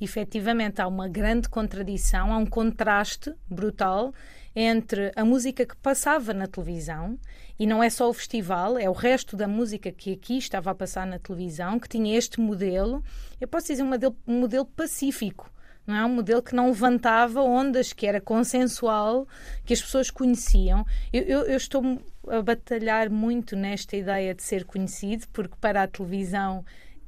[0.00, 4.14] efetivamente há uma grande contradição, há um contraste brutal
[4.60, 7.16] entre a música que passava na televisão
[7.56, 10.74] e não é só o festival, é o resto da música que aqui estava a
[10.74, 13.00] passar na televisão, que tinha este modelo,
[13.40, 15.48] eu posso dizer um modelo, um modelo pacífico.
[15.86, 19.28] Não é um modelo que não levantava ondas, que era consensual,
[19.64, 20.84] que as pessoas conheciam.
[21.12, 21.82] Eu, eu, eu estou
[22.26, 26.64] a batalhar muito nesta ideia de ser conhecido, porque para a televisão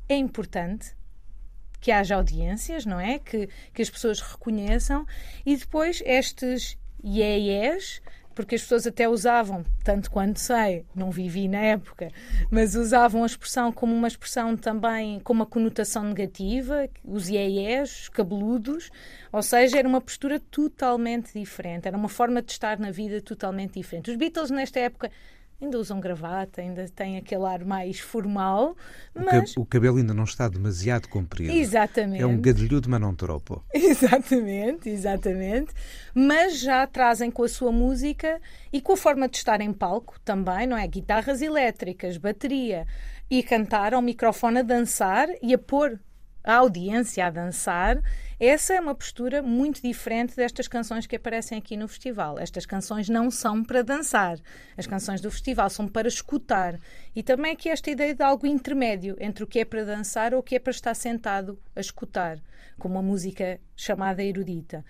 [0.08, 0.94] é importante
[1.80, 3.18] que haja audiências, não é?
[3.18, 5.04] Que, que as pessoas reconheçam
[5.44, 8.00] e depois estes iés
[8.34, 12.10] porque as pessoas até usavam, tanto quanto sei, não vivi na época,
[12.50, 18.90] mas usavam a expressão como uma expressão também com uma conotação negativa, os iés, cabeludos,
[19.30, 23.74] ou seja, era uma postura totalmente diferente, era uma forma de estar na vida totalmente
[23.74, 24.10] diferente.
[24.10, 25.10] Os Beatles, nesta época,
[25.60, 28.76] ainda usam gravata, ainda têm aquele ar mais formal.
[29.14, 29.56] Mas...
[29.56, 31.52] O, cabelo ainda não está demasiado comprido.
[31.52, 32.22] Exatamente.
[32.22, 33.62] É um gadilhudo, mas não tropo.
[33.72, 35.72] Exatamente, exatamente.
[36.14, 38.40] Mas já trazem com a sua música
[38.72, 40.86] e com a forma de estar em palco também, não é?
[40.86, 42.86] Guitarras elétricas, bateria
[43.30, 45.98] e cantar ao microfone a dançar e a pôr
[46.42, 48.02] a audiência a dançar,
[48.38, 52.38] essa é uma postura muito diferente destas canções que aparecem aqui no festival.
[52.38, 54.38] Estas canções não são para dançar.
[54.78, 56.80] As canções do festival são para escutar.
[57.14, 60.40] E também aqui esta ideia de algo intermédio entre o que é para dançar ou
[60.40, 62.38] o que é para estar sentado a escutar,
[62.78, 64.84] como a música chamada erudita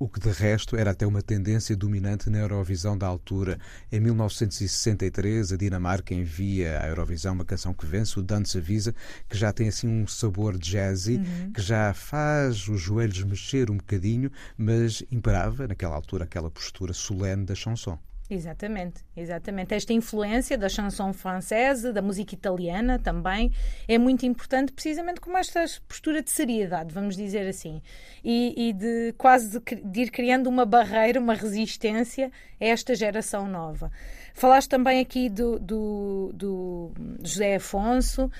[0.00, 3.58] o que de resto era até uma tendência dominante na Eurovisão da altura.
[3.92, 8.94] Em 1963, a Dinamarca envia à Eurovisão uma canção que vence, o Dance Visa,
[9.28, 11.52] que já tem assim um sabor jazzy, uhum.
[11.52, 17.44] que já faz os joelhos mexer um bocadinho, mas imperava naquela altura aquela postura solene
[17.44, 17.98] da chanson.
[18.30, 19.74] Exatamente, exatamente.
[19.74, 23.50] Esta influência da chanson francesa, da música italiana também,
[23.88, 27.82] é muito importante, precisamente como esta postura de seriedade, vamos dizer assim,
[28.22, 33.48] e, e de quase de, de, ir criando uma barreira, uma resistência a esta geração
[33.48, 33.90] nova.
[34.32, 36.92] Falaste também aqui do, do, do
[37.24, 38.30] José Afonso, uh,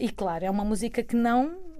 [0.00, 1.73] e claro, é uma música que não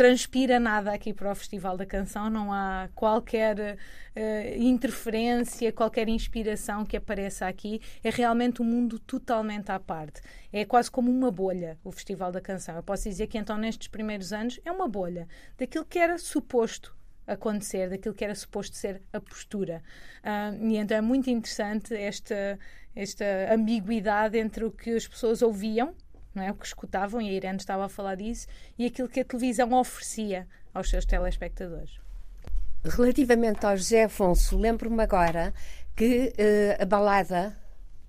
[0.00, 6.86] transpira nada aqui para o Festival da Canção, não há qualquer uh, interferência, qualquer inspiração
[6.86, 7.82] que apareça aqui.
[8.02, 10.22] É realmente um mundo totalmente à parte.
[10.50, 12.76] É quase como uma bolha o Festival da Canção.
[12.76, 16.96] Eu posso dizer que então nestes primeiros anos é uma bolha daquilo que era suposto
[17.26, 19.82] acontecer, daquilo que era suposto ser a postura.
[20.24, 22.58] Uh, e então é muito interessante esta,
[22.96, 25.94] esta ambiguidade entre o que as pessoas ouviam
[26.34, 26.50] não é?
[26.50, 28.46] O que escutavam, e a Irene estava a falar disso,
[28.78, 31.98] e aquilo que a televisão oferecia aos seus telespectadores.
[32.84, 35.52] Relativamente ao José Afonso, lembro-me agora
[35.94, 37.56] que uh, a balada,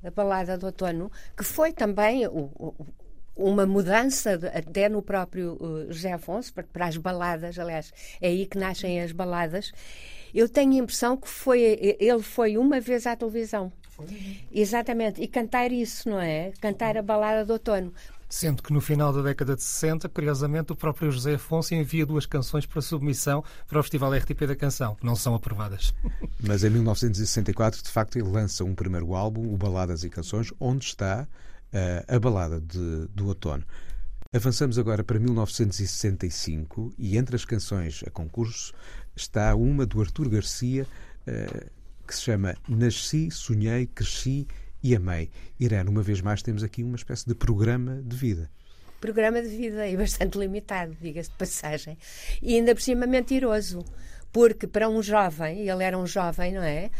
[0.04, 2.88] a balada do outono, que foi também o, o,
[3.36, 8.46] uma mudança até no próprio uh, José Afonso, para, para, as baladas, aliás, é aí
[8.46, 9.74] que nascem as baladas.
[10.34, 13.74] Eu tenho a impressão que foi, ele foi uma vez à televisão.
[14.52, 16.52] Exatamente, e cantar isso, não é?
[16.60, 17.94] Cantar a balada do outono.
[18.32, 22.26] Sendo que no final da década de 60, curiosamente, o próprio José Afonso envia duas
[22.26, 25.94] canções para submissão para o Festival RTP da Canção, que não são aprovadas.
[26.40, 30.86] Mas em 1964, de facto, ele lança um primeiro álbum, o Baladas e Canções, onde
[30.86, 31.28] está
[31.74, 33.66] uh, a balada de, do outono.
[34.34, 38.74] Avançamos agora para 1965 e entre as canções a concurso
[39.14, 40.88] está uma do Artur Garcia.
[41.28, 41.81] Uh,
[42.12, 44.45] que se chama Nasci, Sonhei, Cresci
[44.84, 45.32] e Amei.
[45.58, 48.52] Irene, uma vez mais temos aqui uma espécie de programa de vida.
[49.00, 51.97] Programa de vida e bastante limitado, diga-se de passagem.
[52.41, 53.86] E ainda por cima mentiroso,
[54.30, 56.91] porque para um jovem, ele era um jovem, não é?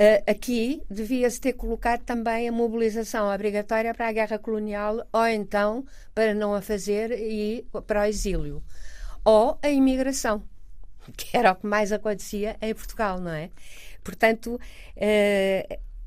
[0.00, 5.84] Uh, aqui devia-se ter colocado também a mobilização obrigatória para a guerra colonial ou então
[6.12, 8.62] para não a fazer e para o exílio.
[9.22, 10.42] Ou a imigração,
[11.14, 13.50] que era o que mais acontecia em Portugal, não é?
[14.04, 14.60] Portanto, uh,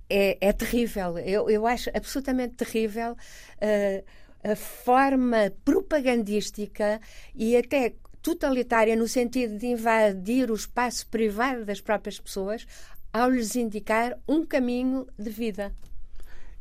[0.09, 1.17] é, é, terrível.
[1.17, 4.05] Eu, eu acho absolutamente terrível uh,
[4.43, 7.01] a forma propagandística
[7.35, 12.65] e até totalitária no sentido de invadir o espaço privado das próprias pessoas
[13.11, 15.73] ao lhes indicar um caminho de vida.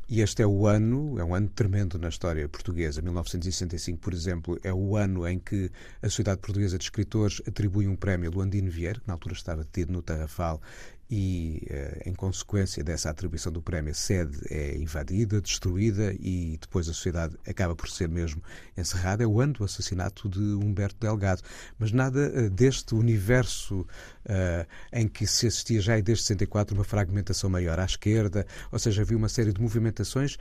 [0.09, 3.01] E este é o ano, é um ano tremendo na história portuguesa.
[3.01, 5.69] 1965, por exemplo, é o ano em que
[6.01, 9.65] a Sociedade Portuguesa de Escritores atribui um prémio a Luandino Vieira, que na altura estava
[9.65, 10.61] detido no Tarrafal
[11.09, 16.89] e, eh, em consequência dessa atribuição do prémio, a sede é invadida, destruída e depois
[16.89, 18.43] a sociedade acaba por ser mesmo
[18.75, 19.23] encerrada.
[19.23, 21.41] É o ano do assassinato de Humberto Delgado.
[21.79, 27.49] Mas nada eh, deste universo uh, em que se assistia já desde 64 uma fragmentação
[27.49, 30.39] maior à esquerda, ou seja, havia uma série de movimentações uh,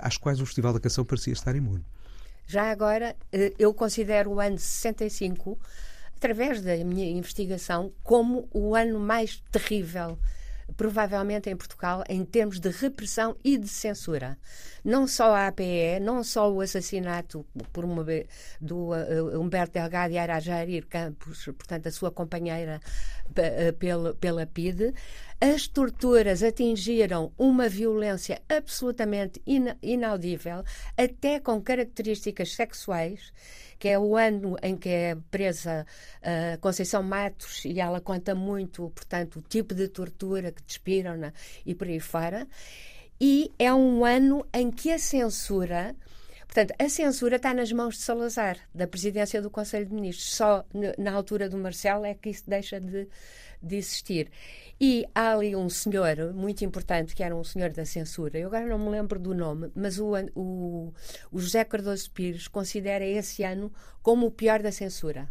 [0.00, 1.84] às quais o Festival da Canção parecia estar imune.
[2.46, 3.14] Já agora,
[3.58, 5.58] eu considero o ano de 65
[6.18, 10.18] através da minha investigação, como o ano mais terrível
[10.76, 14.38] provavelmente em Portugal, em termos de repressão e de censura.
[14.84, 18.04] Não só a APE, não só o assassinato por uma,
[18.60, 22.80] do uh, Humberto Delgado e Arajarir Campos, portanto, a sua companheira
[23.30, 24.92] uh, pela, pela PIDE,
[25.40, 30.62] as torturas atingiram uma violência absolutamente in, inaudível,
[30.96, 33.32] até com características sexuais
[33.78, 35.86] que é o ano em que é presa
[36.20, 41.32] uh, Conceição Matos e ela conta muito, portanto, o tipo de tortura que despiram na,
[41.64, 42.46] e por aí fora.
[43.20, 45.94] E é um ano em que a censura.
[46.46, 50.34] Portanto, a censura está nas mãos de Salazar, da presidência do Conselho de Ministros.
[50.34, 50.64] Só
[50.96, 53.06] na altura do Marcelo é que isso deixa de,
[53.62, 54.30] de existir.
[54.80, 58.66] E há ali um senhor muito importante, que era um senhor da censura, eu agora
[58.66, 60.92] não me lembro do nome, mas o, o,
[61.32, 65.28] o José Cardoso Pires considera esse ano como o pior da censura.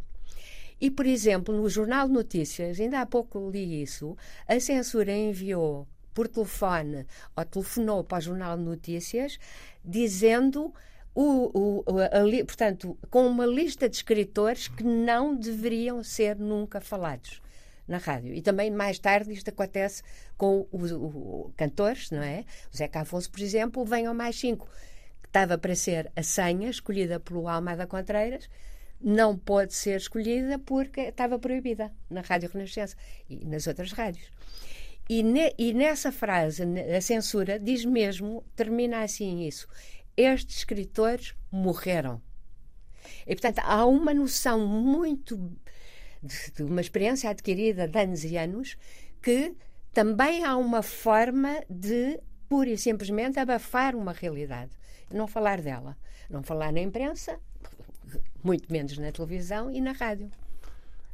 [0.80, 4.16] E, por exemplo, no Jornal de Notícias, ainda há pouco li isso,
[4.48, 9.40] a censura enviou por telefone ou telefonou para o Jornal de Notícias
[9.84, 10.74] dizendo
[11.16, 17.42] o, o, a, portanto, com uma lista de escritores que não deveriam ser nunca falados
[17.88, 18.34] na rádio.
[18.34, 20.04] E também mais tarde isto acontece
[20.38, 20.92] com os,
[21.56, 22.44] cantores, não é?
[22.74, 24.70] O Zeca Afonso, por exemplo, venham mais cinco.
[25.22, 28.50] Que estava para ser a senha escolhida pelo Almada Contreiras,
[29.00, 32.96] não pode ser escolhida porque estava proibida na Rádio Renascença
[33.30, 34.32] e nas outras rádios.
[35.10, 36.64] E, ne, e nessa frase,
[36.96, 39.68] a censura, diz mesmo, termina assim isso:
[40.18, 42.22] estes escritores morreram.
[43.26, 45.52] E, portanto, há uma noção muito
[46.28, 48.78] de, uma experiência adquirida de anos e anos
[49.22, 49.56] que
[49.94, 54.72] também há uma forma de, pura e simplesmente, abafar uma realidade.
[55.12, 55.98] Não falar dela.
[56.30, 57.40] Não falar na imprensa,
[58.44, 60.30] muito menos na televisão e na rádio.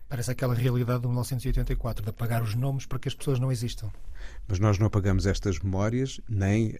[0.09, 3.89] Parece aquela realidade de 1984, de apagar os nomes para que as pessoas não existam.
[4.47, 6.75] Mas nós não apagamos estas memórias, nem uh,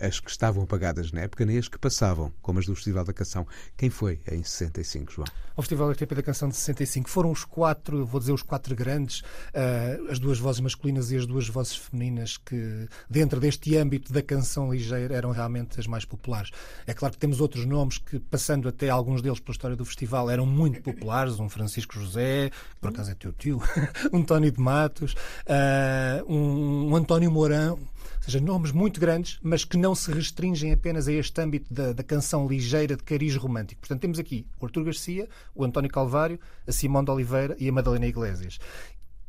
[0.00, 3.12] as que estavam apagadas na época, nem as que passavam, como as do Festival da
[3.12, 3.46] Canção.
[3.76, 5.26] Quem foi em 65, João?
[5.56, 9.20] O Festival RTP da Canção de 65 foram os quatro, vou dizer os quatro grandes,
[9.20, 14.22] uh, as duas vozes masculinas e as duas vozes femininas que, dentro deste âmbito da
[14.22, 16.50] canção ligeira, eram realmente as mais populares.
[16.86, 20.30] É claro que temos outros nomes que, passando até alguns deles pela história do festival,
[20.30, 23.62] eram muito populares, um Francisco José, por acaso é teu tio,
[24.12, 29.64] um Tony de Matos, uh, um um António Mourão, ou seja, nomes muito grandes, mas
[29.64, 33.80] que não se restringem apenas a este âmbito da, da canção ligeira de cariz romântico.
[33.80, 37.72] Portanto, temos aqui o Artur Garcia, o António Calvário, a Simone de Oliveira e a
[37.72, 38.58] Madalena Iglesias.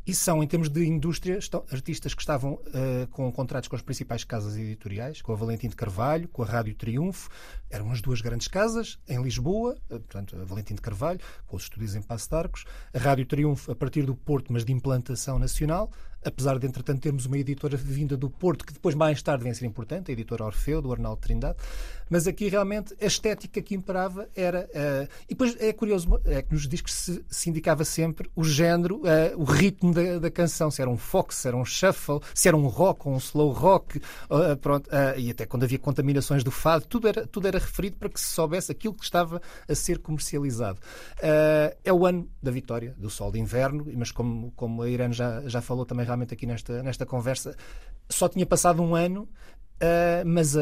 [0.08, 1.40] E são, em termos de indústria,
[1.72, 5.76] artistas que estavam uh, com contratos com as principais casas editoriais, com a Valentim de
[5.76, 7.28] Carvalho, com a Rádio Triunfo.
[7.72, 11.64] Eram as duas grandes casas, em Lisboa, uh, portanto, a Valentim de Carvalho, com os
[11.64, 12.66] estúdios em Passo de Arcos.
[12.94, 15.90] A Rádio Triunfo, a partir do Porto, mas de implantação nacional
[16.26, 19.56] apesar de, entretanto, termos uma editora vinda do Porto, que depois, mais tarde, vem a
[19.56, 21.58] ser importante, a editora Orfeu, do Arnaldo Trindade,
[22.10, 24.70] mas aqui realmente a estética que imperava era.
[24.74, 28.44] Uh, e depois é curioso, é que nos diz que se, se indicava sempre o
[28.44, 29.02] género, uh,
[29.38, 32.58] o ritmo da, da, canção, se era um fox, se era um shuffle, se era
[32.58, 36.86] um rock ou um slow rock, uh, pronto, e até quando havia contaminações do fado,
[36.86, 40.80] tudo era, tudo era referido para que se soubesse aquilo que estava a ser comercializado.
[41.22, 45.42] é o ano da vitória do Sol de Inverno, mas como, como a Irene já,
[45.48, 47.56] já falou também realmente aqui nesta, nesta conversa,
[48.10, 49.28] só tinha passado um ano
[49.76, 50.62] Uh, mas a,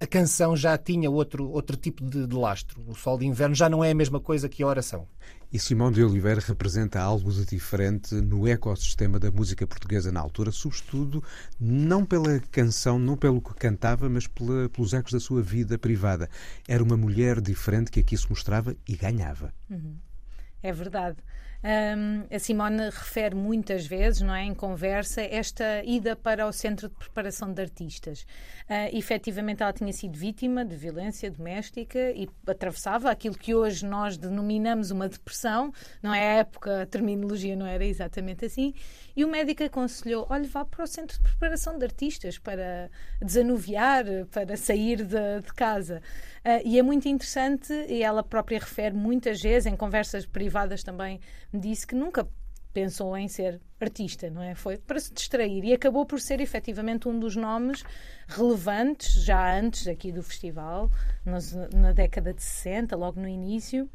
[0.00, 2.82] a, canção já tinha outro, outro tipo de, de, lastro.
[2.88, 5.06] O Sol de Inverno já não é a mesma coisa que a oração.
[5.52, 10.50] E Simão de Oliveira representa algo de diferente no ecossistema da música portuguesa na altura,
[10.50, 11.22] sobretudo
[11.60, 16.30] não pela canção, não pelo que cantava, mas pela, pelos ecos da sua vida privada.
[16.66, 19.52] Era uma mulher diferente que aqui se mostrava e ganhava.
[19.68, 19.96] Uhum.
[20.62, 21.18] É verdade.
[21.64, 26.88] Um, a Simone refere muitas vezes, não é, em conversa, esta ida para o Centro
[26.88, 28.22] de Preparação de Artistas.
[28.68, 34.16] Uh, efetivamente, ela tinha sido vítima de violência doméstica e atravessava aquilo que hoje nós
[34.16, 35.72] denominamos uma depressão,
[36.02, 36.22] não é?
[36.22, 38.74] A época, a terminologia não era exatamente assim.
[39.14, 44.04] E o médico aconselhou: olha, vá para o Centro de Preparação de Artistas para desanuviar,
[44.32, 46.02] para sair de, de casa.
[46.44, 51.20] Uh, e é muito interessante, e ela própria refere muitas vezes, em conversas privadas também,
[51.52, 52.26] disse que nunca
[52.72, 54.54] pensou em ser artista, não é?
[54.54, 57.84] Foi para se distrair e acabou por ser efetivamente um dos nomes
[58.26, 60.90] relevantes, já antes aqui do festival,
[61.24, 63.88] nos, na década de 60, logo no início.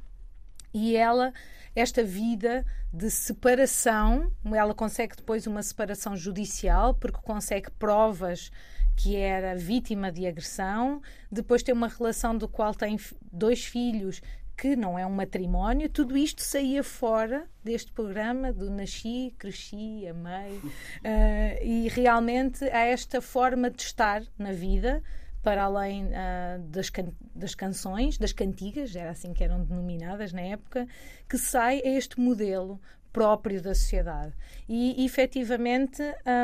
[0.73, 1.33] E ela,
[1.75, 8.51] esta vida de separação, ela consegue depois uma separação judicial, porque consegue provas
[8.95, 12.99] que era vítima de agressão, depois tem uma relação do qual tem
[13.31, 14.21] dois filhos
[14.57, 20.57] que não é um matrimónio, tudo isto saía fora deste programa do nasci, cresci, amei.
[20.57, 25.03] Uh, e realmente há esta forma de estar na vida,
[25.43, 30.41] para além uh, das, can das canções, das cantigas, era assim que eram denominadas na
[30.41, 30.87] época,
[31.29, 32.81] que sai a este modelo
[33.13, 34.33] próprio da sociedade.
[34.67, 36.01] E, efetivamente,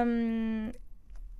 [0.08, 0.72] um,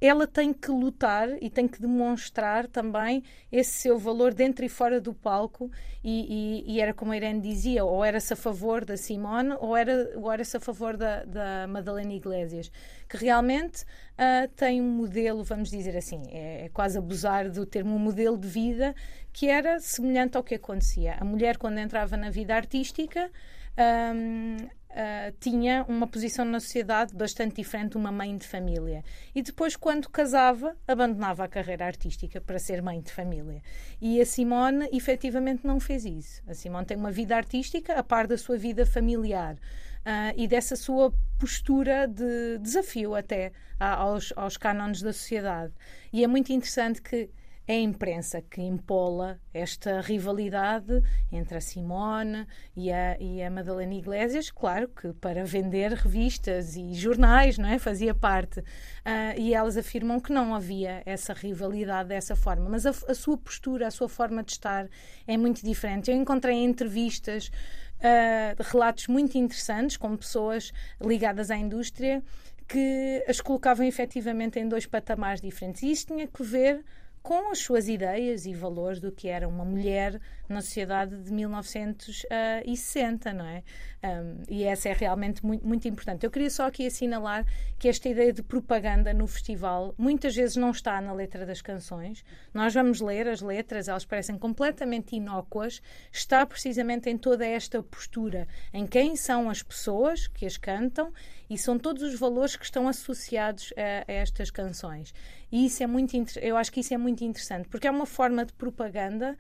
[0.06, 5.00] ela tem que lutar e tem que demonstrar também esse seu valor dentro e fora
[5.00, 5.72] do palco
[6.04, 9.78] e, e, e era como a Irene dizia, ou era-se a favor da Simone ou
[9.78, 12.70] era-se ou era a favor da, da Madalena Iglesias,
[13.08, 17.96] que realmente uh, tem um modelo, vamos dizer assim, é, é, quase abusar do termo
[17.96, 18.94] um modelo de vida
[19.32, 21.16] que era semelhante ao que acontecia.
[21.18, 23.32] A mulher quando entrava na vida artística
[23.78, 24.58] um,
[24.94, 29.04] uh, tinha uma posição na sociedade bastante diferente uma mãe de família.
[29.34, 33.62] E depois, quando casava, abandonava a carreira artística para ser mãe de família.
[34.00, 36.42] E a Simone, efetivamente, não fez isso.
[36.48, 39.56] A Simone tem uma vida artística a par da sua vida familiar.
[39.56, 45.74] Uh, e dessa sua postura de desafio até aos, aos cânones da sociedade.
[46.12, 47.30] E é muito interessante que
[47.68, 51.02] é a imprensa que impola esta rivalidade
[51.32, 52.46] entre a Simone
[52.76, 57.80] e a, e a Madalena Iglesias, claro que para vender revistas e jornais, não é?
[57.80, 58.60] Fazia parte.
[58.60, 63.38] Uh, e elas afirmam que não havia essa rivalidade dessa forma, mas a, a, sua
[63.38, 64.90] postura, a sua forma de estar
[65.26, 66.12] é muito diferente.
[66.12, 72.22] Eu encontrei entrevistas, uh, relatos muito interessantes com pessoas ligadas à indústria
[72.68, 75.84] que as colocavam efetivamente em dois patamares diferentes.
[75.84, 76.84] E isso tinha que ver
[77.24, 80.20] com as suas ideias e valores do que era uma mulher
[80.54, 83.64] na sociedade de 1960, não é?
[84.04, 86.26] Um, e essa é realmente muito, muito importante.
[86.26, 87.46] Eu queria só aqui assinalar
[87.80, 92.24] que esta ideia de propaganda no festival muitas vezes não está na letra das canções.
[92.54, 95.82] Nós vamos ler as letras, elas parecem completamente inócuas.
[96.12, 101.14] Está precisamente em toda esta postura, em quem são as pessoas que as cantam
[101.50, 105.14] e são todos os valores que estão associados a, a estas canções.
[105.52, 108.46] E isso é muito eu acho que isso é muito interessante, porque é uma forma
[108.46, 109.38] de propaganda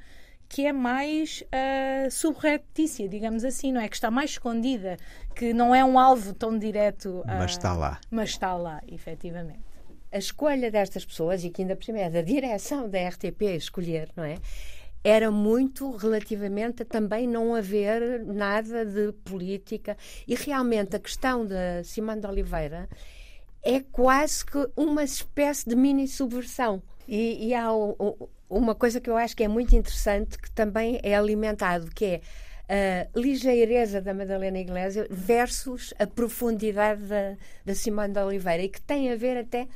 [0.53, 3.89] que é mais uh, subreptícia, digamos assim, não é?
[3.89, 4.97] Que está mais escondida,
[5.35, 7.21] que não é um alvo tão direto.
[7.21, 7.99] Uh, mas está lá.
[8.11, 9.63] Mas está lá, efetivamente.
[10.11, 14.23] A escolha destas pessoas, e que ainda primeiro é da direção da RTP escolher, não
[14.23, 14.35] é?
[15.03, 19.97] Era muito relativamente a também não haver nada de política.
[20.27, 22.87] E realmente a questão da Simão de Oliveira
[23.63, 26.79] é quase que uma espécie de mini subversão.
[27.07, 30.51] E, e há o, o, uma coisa que eu acho que é muito interessante, que
[30.51, 32.21] também é alimentado, que é
[33.13, 37.35] a ligeireza da Madalena Iglesias versus a profundidade da,
[37.65, 39.67] da Simone de Oliveira, e que tem a ver até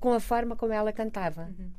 [0.00, 1.42] com a forma como ela cantava.
[1.58, 1.70] Uhum.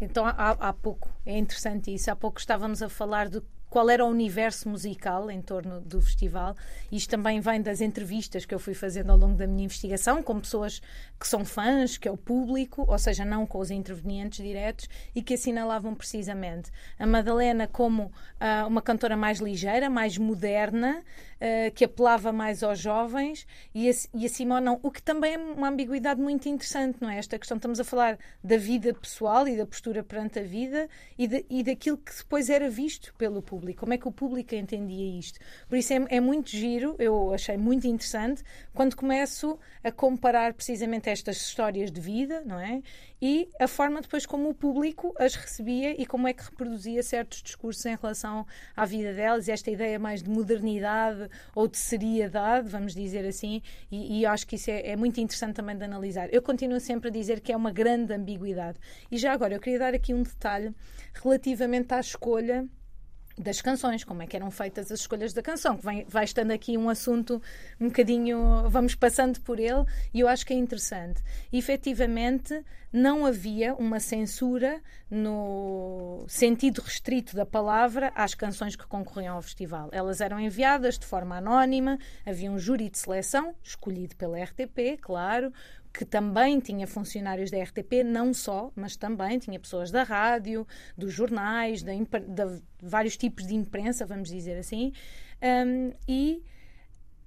[0.00, 4.04] Então, há, há pouco, é interessante isso, há pouco estávamos a falar do qual era
[4.04, 6.54] o universo musical em torno do festival.
[6.90, 10.40] Isto também vem das entrevistas que eu fui fazendo ao longo da minha investigação com
[10.40, 10.80] pessoas
[11.18, 15.22] que são fãs, que é o público, ou seja, não com os intervenientes diretos, e
[15.22, 21.02] que assinalavam precisamente a Madalena como uh, uma cantora mais ligeira, mais moderna,
[21.36, 25.34] uh, que apelava mais aos jovens, e a, e a Simone não, o que também
[25.34, 27.18] é uma ambiguidade muito interessante, não é?
[27.18, 30.88] Esta questão, estamos a falar da vida pessoal e da postura perante a vida
[31.18, 34.12] e, de, e daquilo que depois era visto pelo público público, como é que o
[34.12, 35.40] público entendia isto.
[35.68, 38.42] Por isso é, é muito giro, eu achei muito interessante
[38.72, 42.80] quando começo a comparar precisamente estas histórias de vida, não é?
[43.20, 47.42] E a forma depois como o público as recebia e como é que reproduzia certos
[47.42, 48.46] discursos em relação
[48.76, 54.20] à vida delas, esta ideia mais de modernidade ou de seriedade, vamos dizer assim, e,
[54.20, 56.32] e acho que isso é, é muito interessante também de analisar.
[56.32, 58.78] Eu continuo sempre a dizer que é uma grande ambiguidade.
[59.10, 60.72] E já agora, eu queria dar aqui um detalhe
[61.12, 62.68] relativamente à escolha
[63.38, 66.50] das canções, como é que eram feitas as escolhas da canção, que vai, vai estando
[66.50, 67.40] aqui um assunto
[67.80, 71.22] um bocadinho, vamos passando por ele, e eu acho que é interessante.
[71.52, 74.80] E, efetivamente, não havia uma censura
[75.10, 79.88] no sentido restrito da palavra às canções que concorriam ao festival.
[79.92, 85.52] Elas eram enviadas de forma anónima, havia um júri de seleção, escolhido pela RTP, claro,
[85.92, 90.66] que também tinha funcionários da RTP, não só, mas também tinha pessoas da rádio,
[90.96, 91.92] dos jornais, de
[92.80, 94.92] vários tipos de imprensa, vamos dizer assim,
[95.42, 96.42] um, e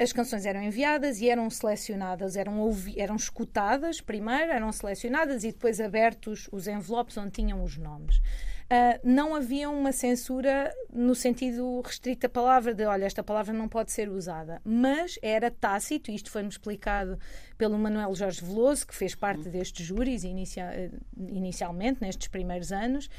[0.02, 2.58] as canções eram enviadas e eram selecionadas, eram,
[2.98, 8.18] eram escutadas primeiro, eram selecionadas e depois abertos os envelopes onde tinham os nomes.
[8.18, 13.68] Uh, não havia uma censura no sentido restrito da palavra, de olha, esta palavra não
[13.68, 17.20] pode ser usada, mas era tácito, e isto foi-me explicado
[17.58, 23.10] pelo Manuel Jorge Veloso, que fez parte destes júris inicia, inicialmente, nestes primeiros anos,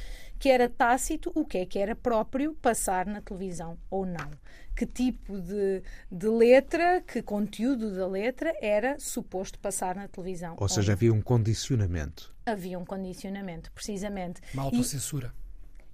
[0.43, 4.29] que era tácito o que é que era próprio passar na televisão ou não.
[4.75, 10.55] Que tipo de, de letra, que conteúdo da letra era suposto passar na televisão.
[10.55, 10.95] Ou, ou seja, não.
[10.95, 12.35] havia um condicionamento.
[12.45, 14.41] Havia um condicionamento, precisamente.
[14.53, 15.33] Uma autocensura.
[15.33, 15.42] E,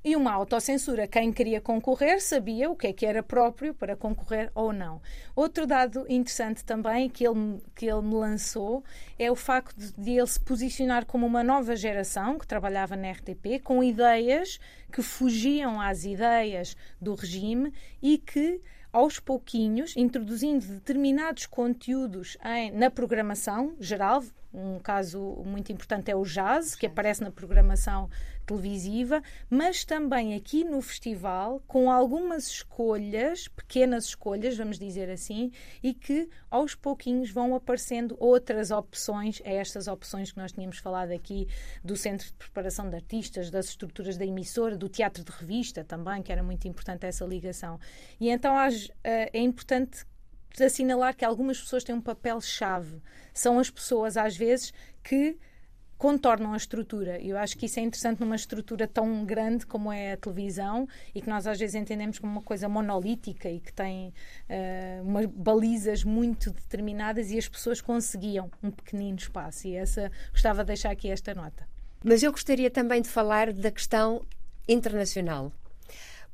[0.09, 1.06] e uma autocensura.
[1.06, 5.02] Quem queria concorrer sabia o que é que era próprio para concorrer ou não.
[5.36, 8.82] Outro dado interessante também que ele, que ele me lançou
[9.18, 13.11] é o facto de, de ele se posicionar como uma nova geração que trabalhava na
[13.11, 14.59] RTP com ideias
[14.90, 22.90] que fugiam às ideias do regime e que aos pouquinhos, introduzindo determinados conteúdos em, na
[22.90, 28.09] programação geral, um caso muito importante é o jazz, que aparece na programação
[28.49, 35.92] televisiva, mas também aqui no festival, com algumas escolhas, pequenas escolhas, vamos dizer assim, e
[35.92, 41.46] que aos pouquinhos vão aparecendo outras opções a estas opções que nós tínhamos falado aqui
[41.84, 46.22] do Centro de Preparação de Artistas, das estruturas da emissora, do teatro de revista também,
[46.22, 47.78] que era muito importante essa ligação.
[48.18, 48.55] E então
[49.05, 50.07] eh, é importante
[50.59, 53.03] assinalar que algumas pessoas têm um papel-chave.
[53.34, 54.72] São as pessoas, às vezes,
[55.05, 55.36] que
[55.99, 57.20] contornam a estrutura.
[57.20, 61.20] Eu acho que isso é interessante numa estrutura tão grande como é a televisão e
[61.20, 64.14] que nós às vezes entendemos como uma coisa monolítica e que tem
[64.49, 69.66] uh, umas balizas muito determinadas e as pessoas conseguiam um pequenino espaço.
[69.66, 71.66] E essa gostava de deixar aqui esta nota.
[72.05, 74.24] Mas eu gostaria também de falar da questão
[74.68, 75.53] internacional,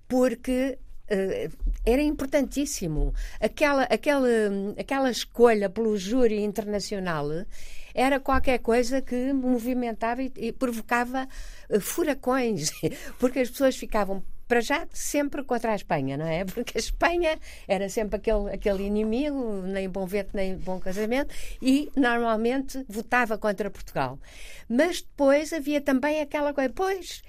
[0.06, 0.78] porque
[1.10, 1.56] uh,
[1.86, 4.28] era importantíssimo aquela, aquela,
[4.78, 7.46] aquela escolha pelo júri internacional
[7.94, 11.28] era qualquer coisa que movimentava e, e provocava
[11.70, 12.70] uh, furacões,
[13.18, 16.44] porque as pessoas ficavam para já sempre contra a Espanha, não é?
[16.44, 21.90] Porque a Espanha era sempre aquele, aquele inimigo, nem bom vento, nem bom casamento, e
[21.96, 24.18] normalmente votava contra Portugal.
[24.68, 27.22] Mas depois havia também aquela coisa, pois,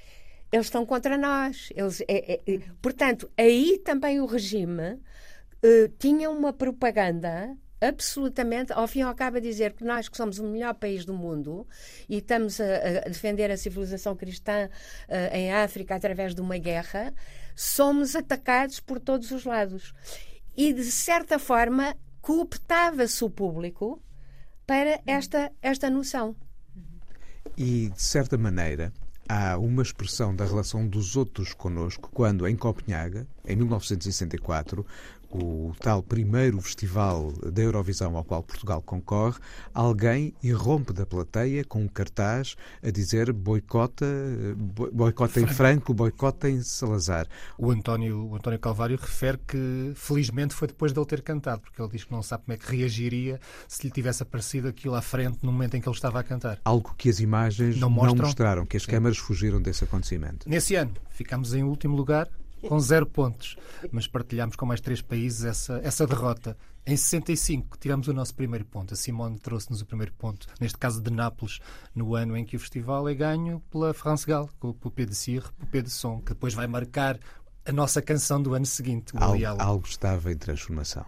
[0.51, 1.70] eles estão contra nós.
[1.76, 7.55] Eles, é, é, é, portanto, aí também o regime uh, tinha uma propaganda
[7.88, 11.06] absolutamente, ao fim e ao cabo, a dizer que nós que somos o melhor país
[11.06, 11.68] do mundo
[12.10, 12.66] e estamos a,
[13.06, 14.70] a defender a civilização cristã
[15.08, 17.14] uh, em África através de uma guerra,
[17.56, 19.94] somos atacados por todos os lados.
[20.58, 24.02] E, de certa forma, cooptava-se o público
[24.66, 26.36] para esta, esta noção.
[27.58, 28.92] E, de certa maneira,
[29.28, 34.86] há uma expressão da relação dos outros connosco quando, em Copenhaga, em 1964,
[35.32, 39.40] o tal primeiro festival da Eurovisão ao qual Portugal concorre,
[39.74, 44.06] alguém irrompe da plateia com um cartaz a dizer boicota,
[44.92, 47.28] boicota em Franco, boicota em Salazar.
[47.58, 51.82] O António, o António Calvário refere que felizmente foi depois de ele ter cantado, porque
[51.82, 55.02] ele diz que não sabe como é que reagiria se lhe tivesse aparecido aquilo à
[55.02, 56.60] frente no momento em que ele estava a cantar.
[56.64, 58.92] Algo que as imagens não, não mostraram, que as Sim.
[58.92, 60.50] câmaras fugiram desse acontecimento.
[60.50, 62.30] Nesse ano, ficamos em último lugar,
[62.68, 63.57] com zero pontos,
[63.91, 66.57] mas partilhámos com mais três países essa, essa derrota.
[66.86, 68.93] Em 65 tivemos o nosso primeiro ponto.
[68.93, 71.59] A Simone trouxe-nos o primeiro ponto, neste caso de Nápoles,
[71.93, 75.16] no ano em que o festival é ganho pela France Gall, com o Poupée de
[75.16, 77.20] Cire, Poupée de Son, que depois vai marcar
[77.66, 79.13] a nossa canção do ano seguinte.
[79.16, 81.05] Algo, algo estava em transformação.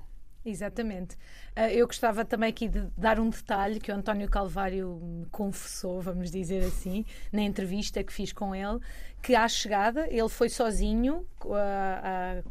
[0.50, 1.18] Exatamente.
[1.56, 6.02] Ah, eu gostava também aqui de dar um detalhe que o António Calvário me confessou,
[6.02, 7.04] vamos dizer assim,
[7.34, 8.80] na entrevista que fiz com ele,
[9.22, 12.42] que à chegada ele foi sozinho a,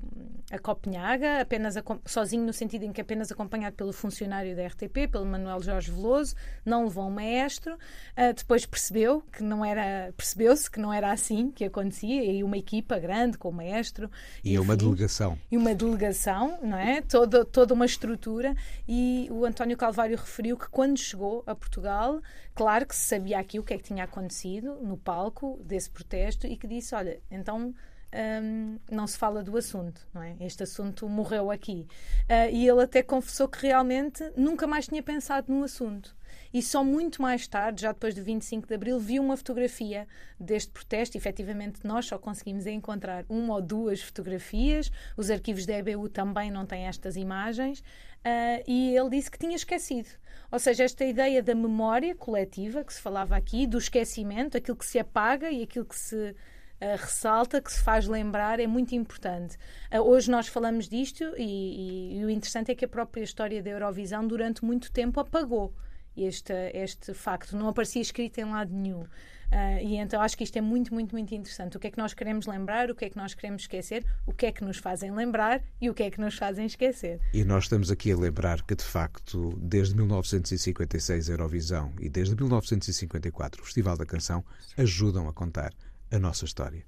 [0.50, 4.66] a, a Copenhaga, apenas a, sozinho no sentido em que apenas acompanhado pelo funcionário da
[4.66, 10.12] RTP, pelo Manuel Jorge Veloso, não levou um maestro, uh, depois percebeu que não era,
[10.16, 14.10] percebeu-se que não era assim que acontecia, e uma equipa grande com o maestro.
[14.44, 15.38] E enfim, uma delegação.
[15.50, 17.02] E uma delegação, não é?
[17.02, 18.54] Toda, toda uma estrutura,
[18.86, 22.20] e o António Calvário referiu que quando chegou a Portugal,
[22.54, 26.46] claro que se sabia aqui o que é que tinha acontecido no palco desse protesto
[26.46, 27.74] e que disse: olha, então.
[28.14, 30.36] Um, não se fala do assunto, não é?
[30.40, 31.86] Este assunto morreu aqui.
[32.22, 36.16] Uh, e ele até confessou que realmente nunca mais tinha pensado no assunto.
[36.52, 40.06] E só muito mais tarde, já depois de 25 de Abril, viu uma fotografia
[40.38, 41.16] deste protesto.
[41.16, 44.90] E, efetivamente, nós só conseguimos encontrar uma ou duas fotografias.
[45.16, 47.80] Os arquivos da EBU também não têm estas imagens.
[47.80, 50.08] Uh, e ele disse que tinha esquecido.
[50.50, 54.86] Ou seja, esta ideia da memória coletiva que se falava aqui, do esquecimento, aquilo que
[54.86, 56.34] se apaga e aquilo que se
[56.80, 59.56] ressalta, que se faz lembrar, é muito importante.
[59.92, 63.62] Uh, hoje nós falamos disto e, e, e, o interessante é que a própria história
[63.62, 65.72] da Eurovisão durante muito tempo apagou
[66.16, 69.04] este, este facto, não aparecia escrito em lado nenhum.
[69.46, 71.76] Uh, e então acho que isto é muito, muito, muito interessante.
[71.76, 74.32] O que é que nós queremos lembrar, o que é que nós queremos esquecer, o
[74.32, 77.20] que é que nos fazem lembrar e o que é que nos fazem esquecer.
[77.32, 82.34] E nós estamos aqui a lembrar que, de facto, desde 1956 a Eurovisão e desde
[82.34, 84.44] 1954 o Festival da Canção
[84.76, 85.72] ajudam a contar
[86.10, 86.84] a nossa história.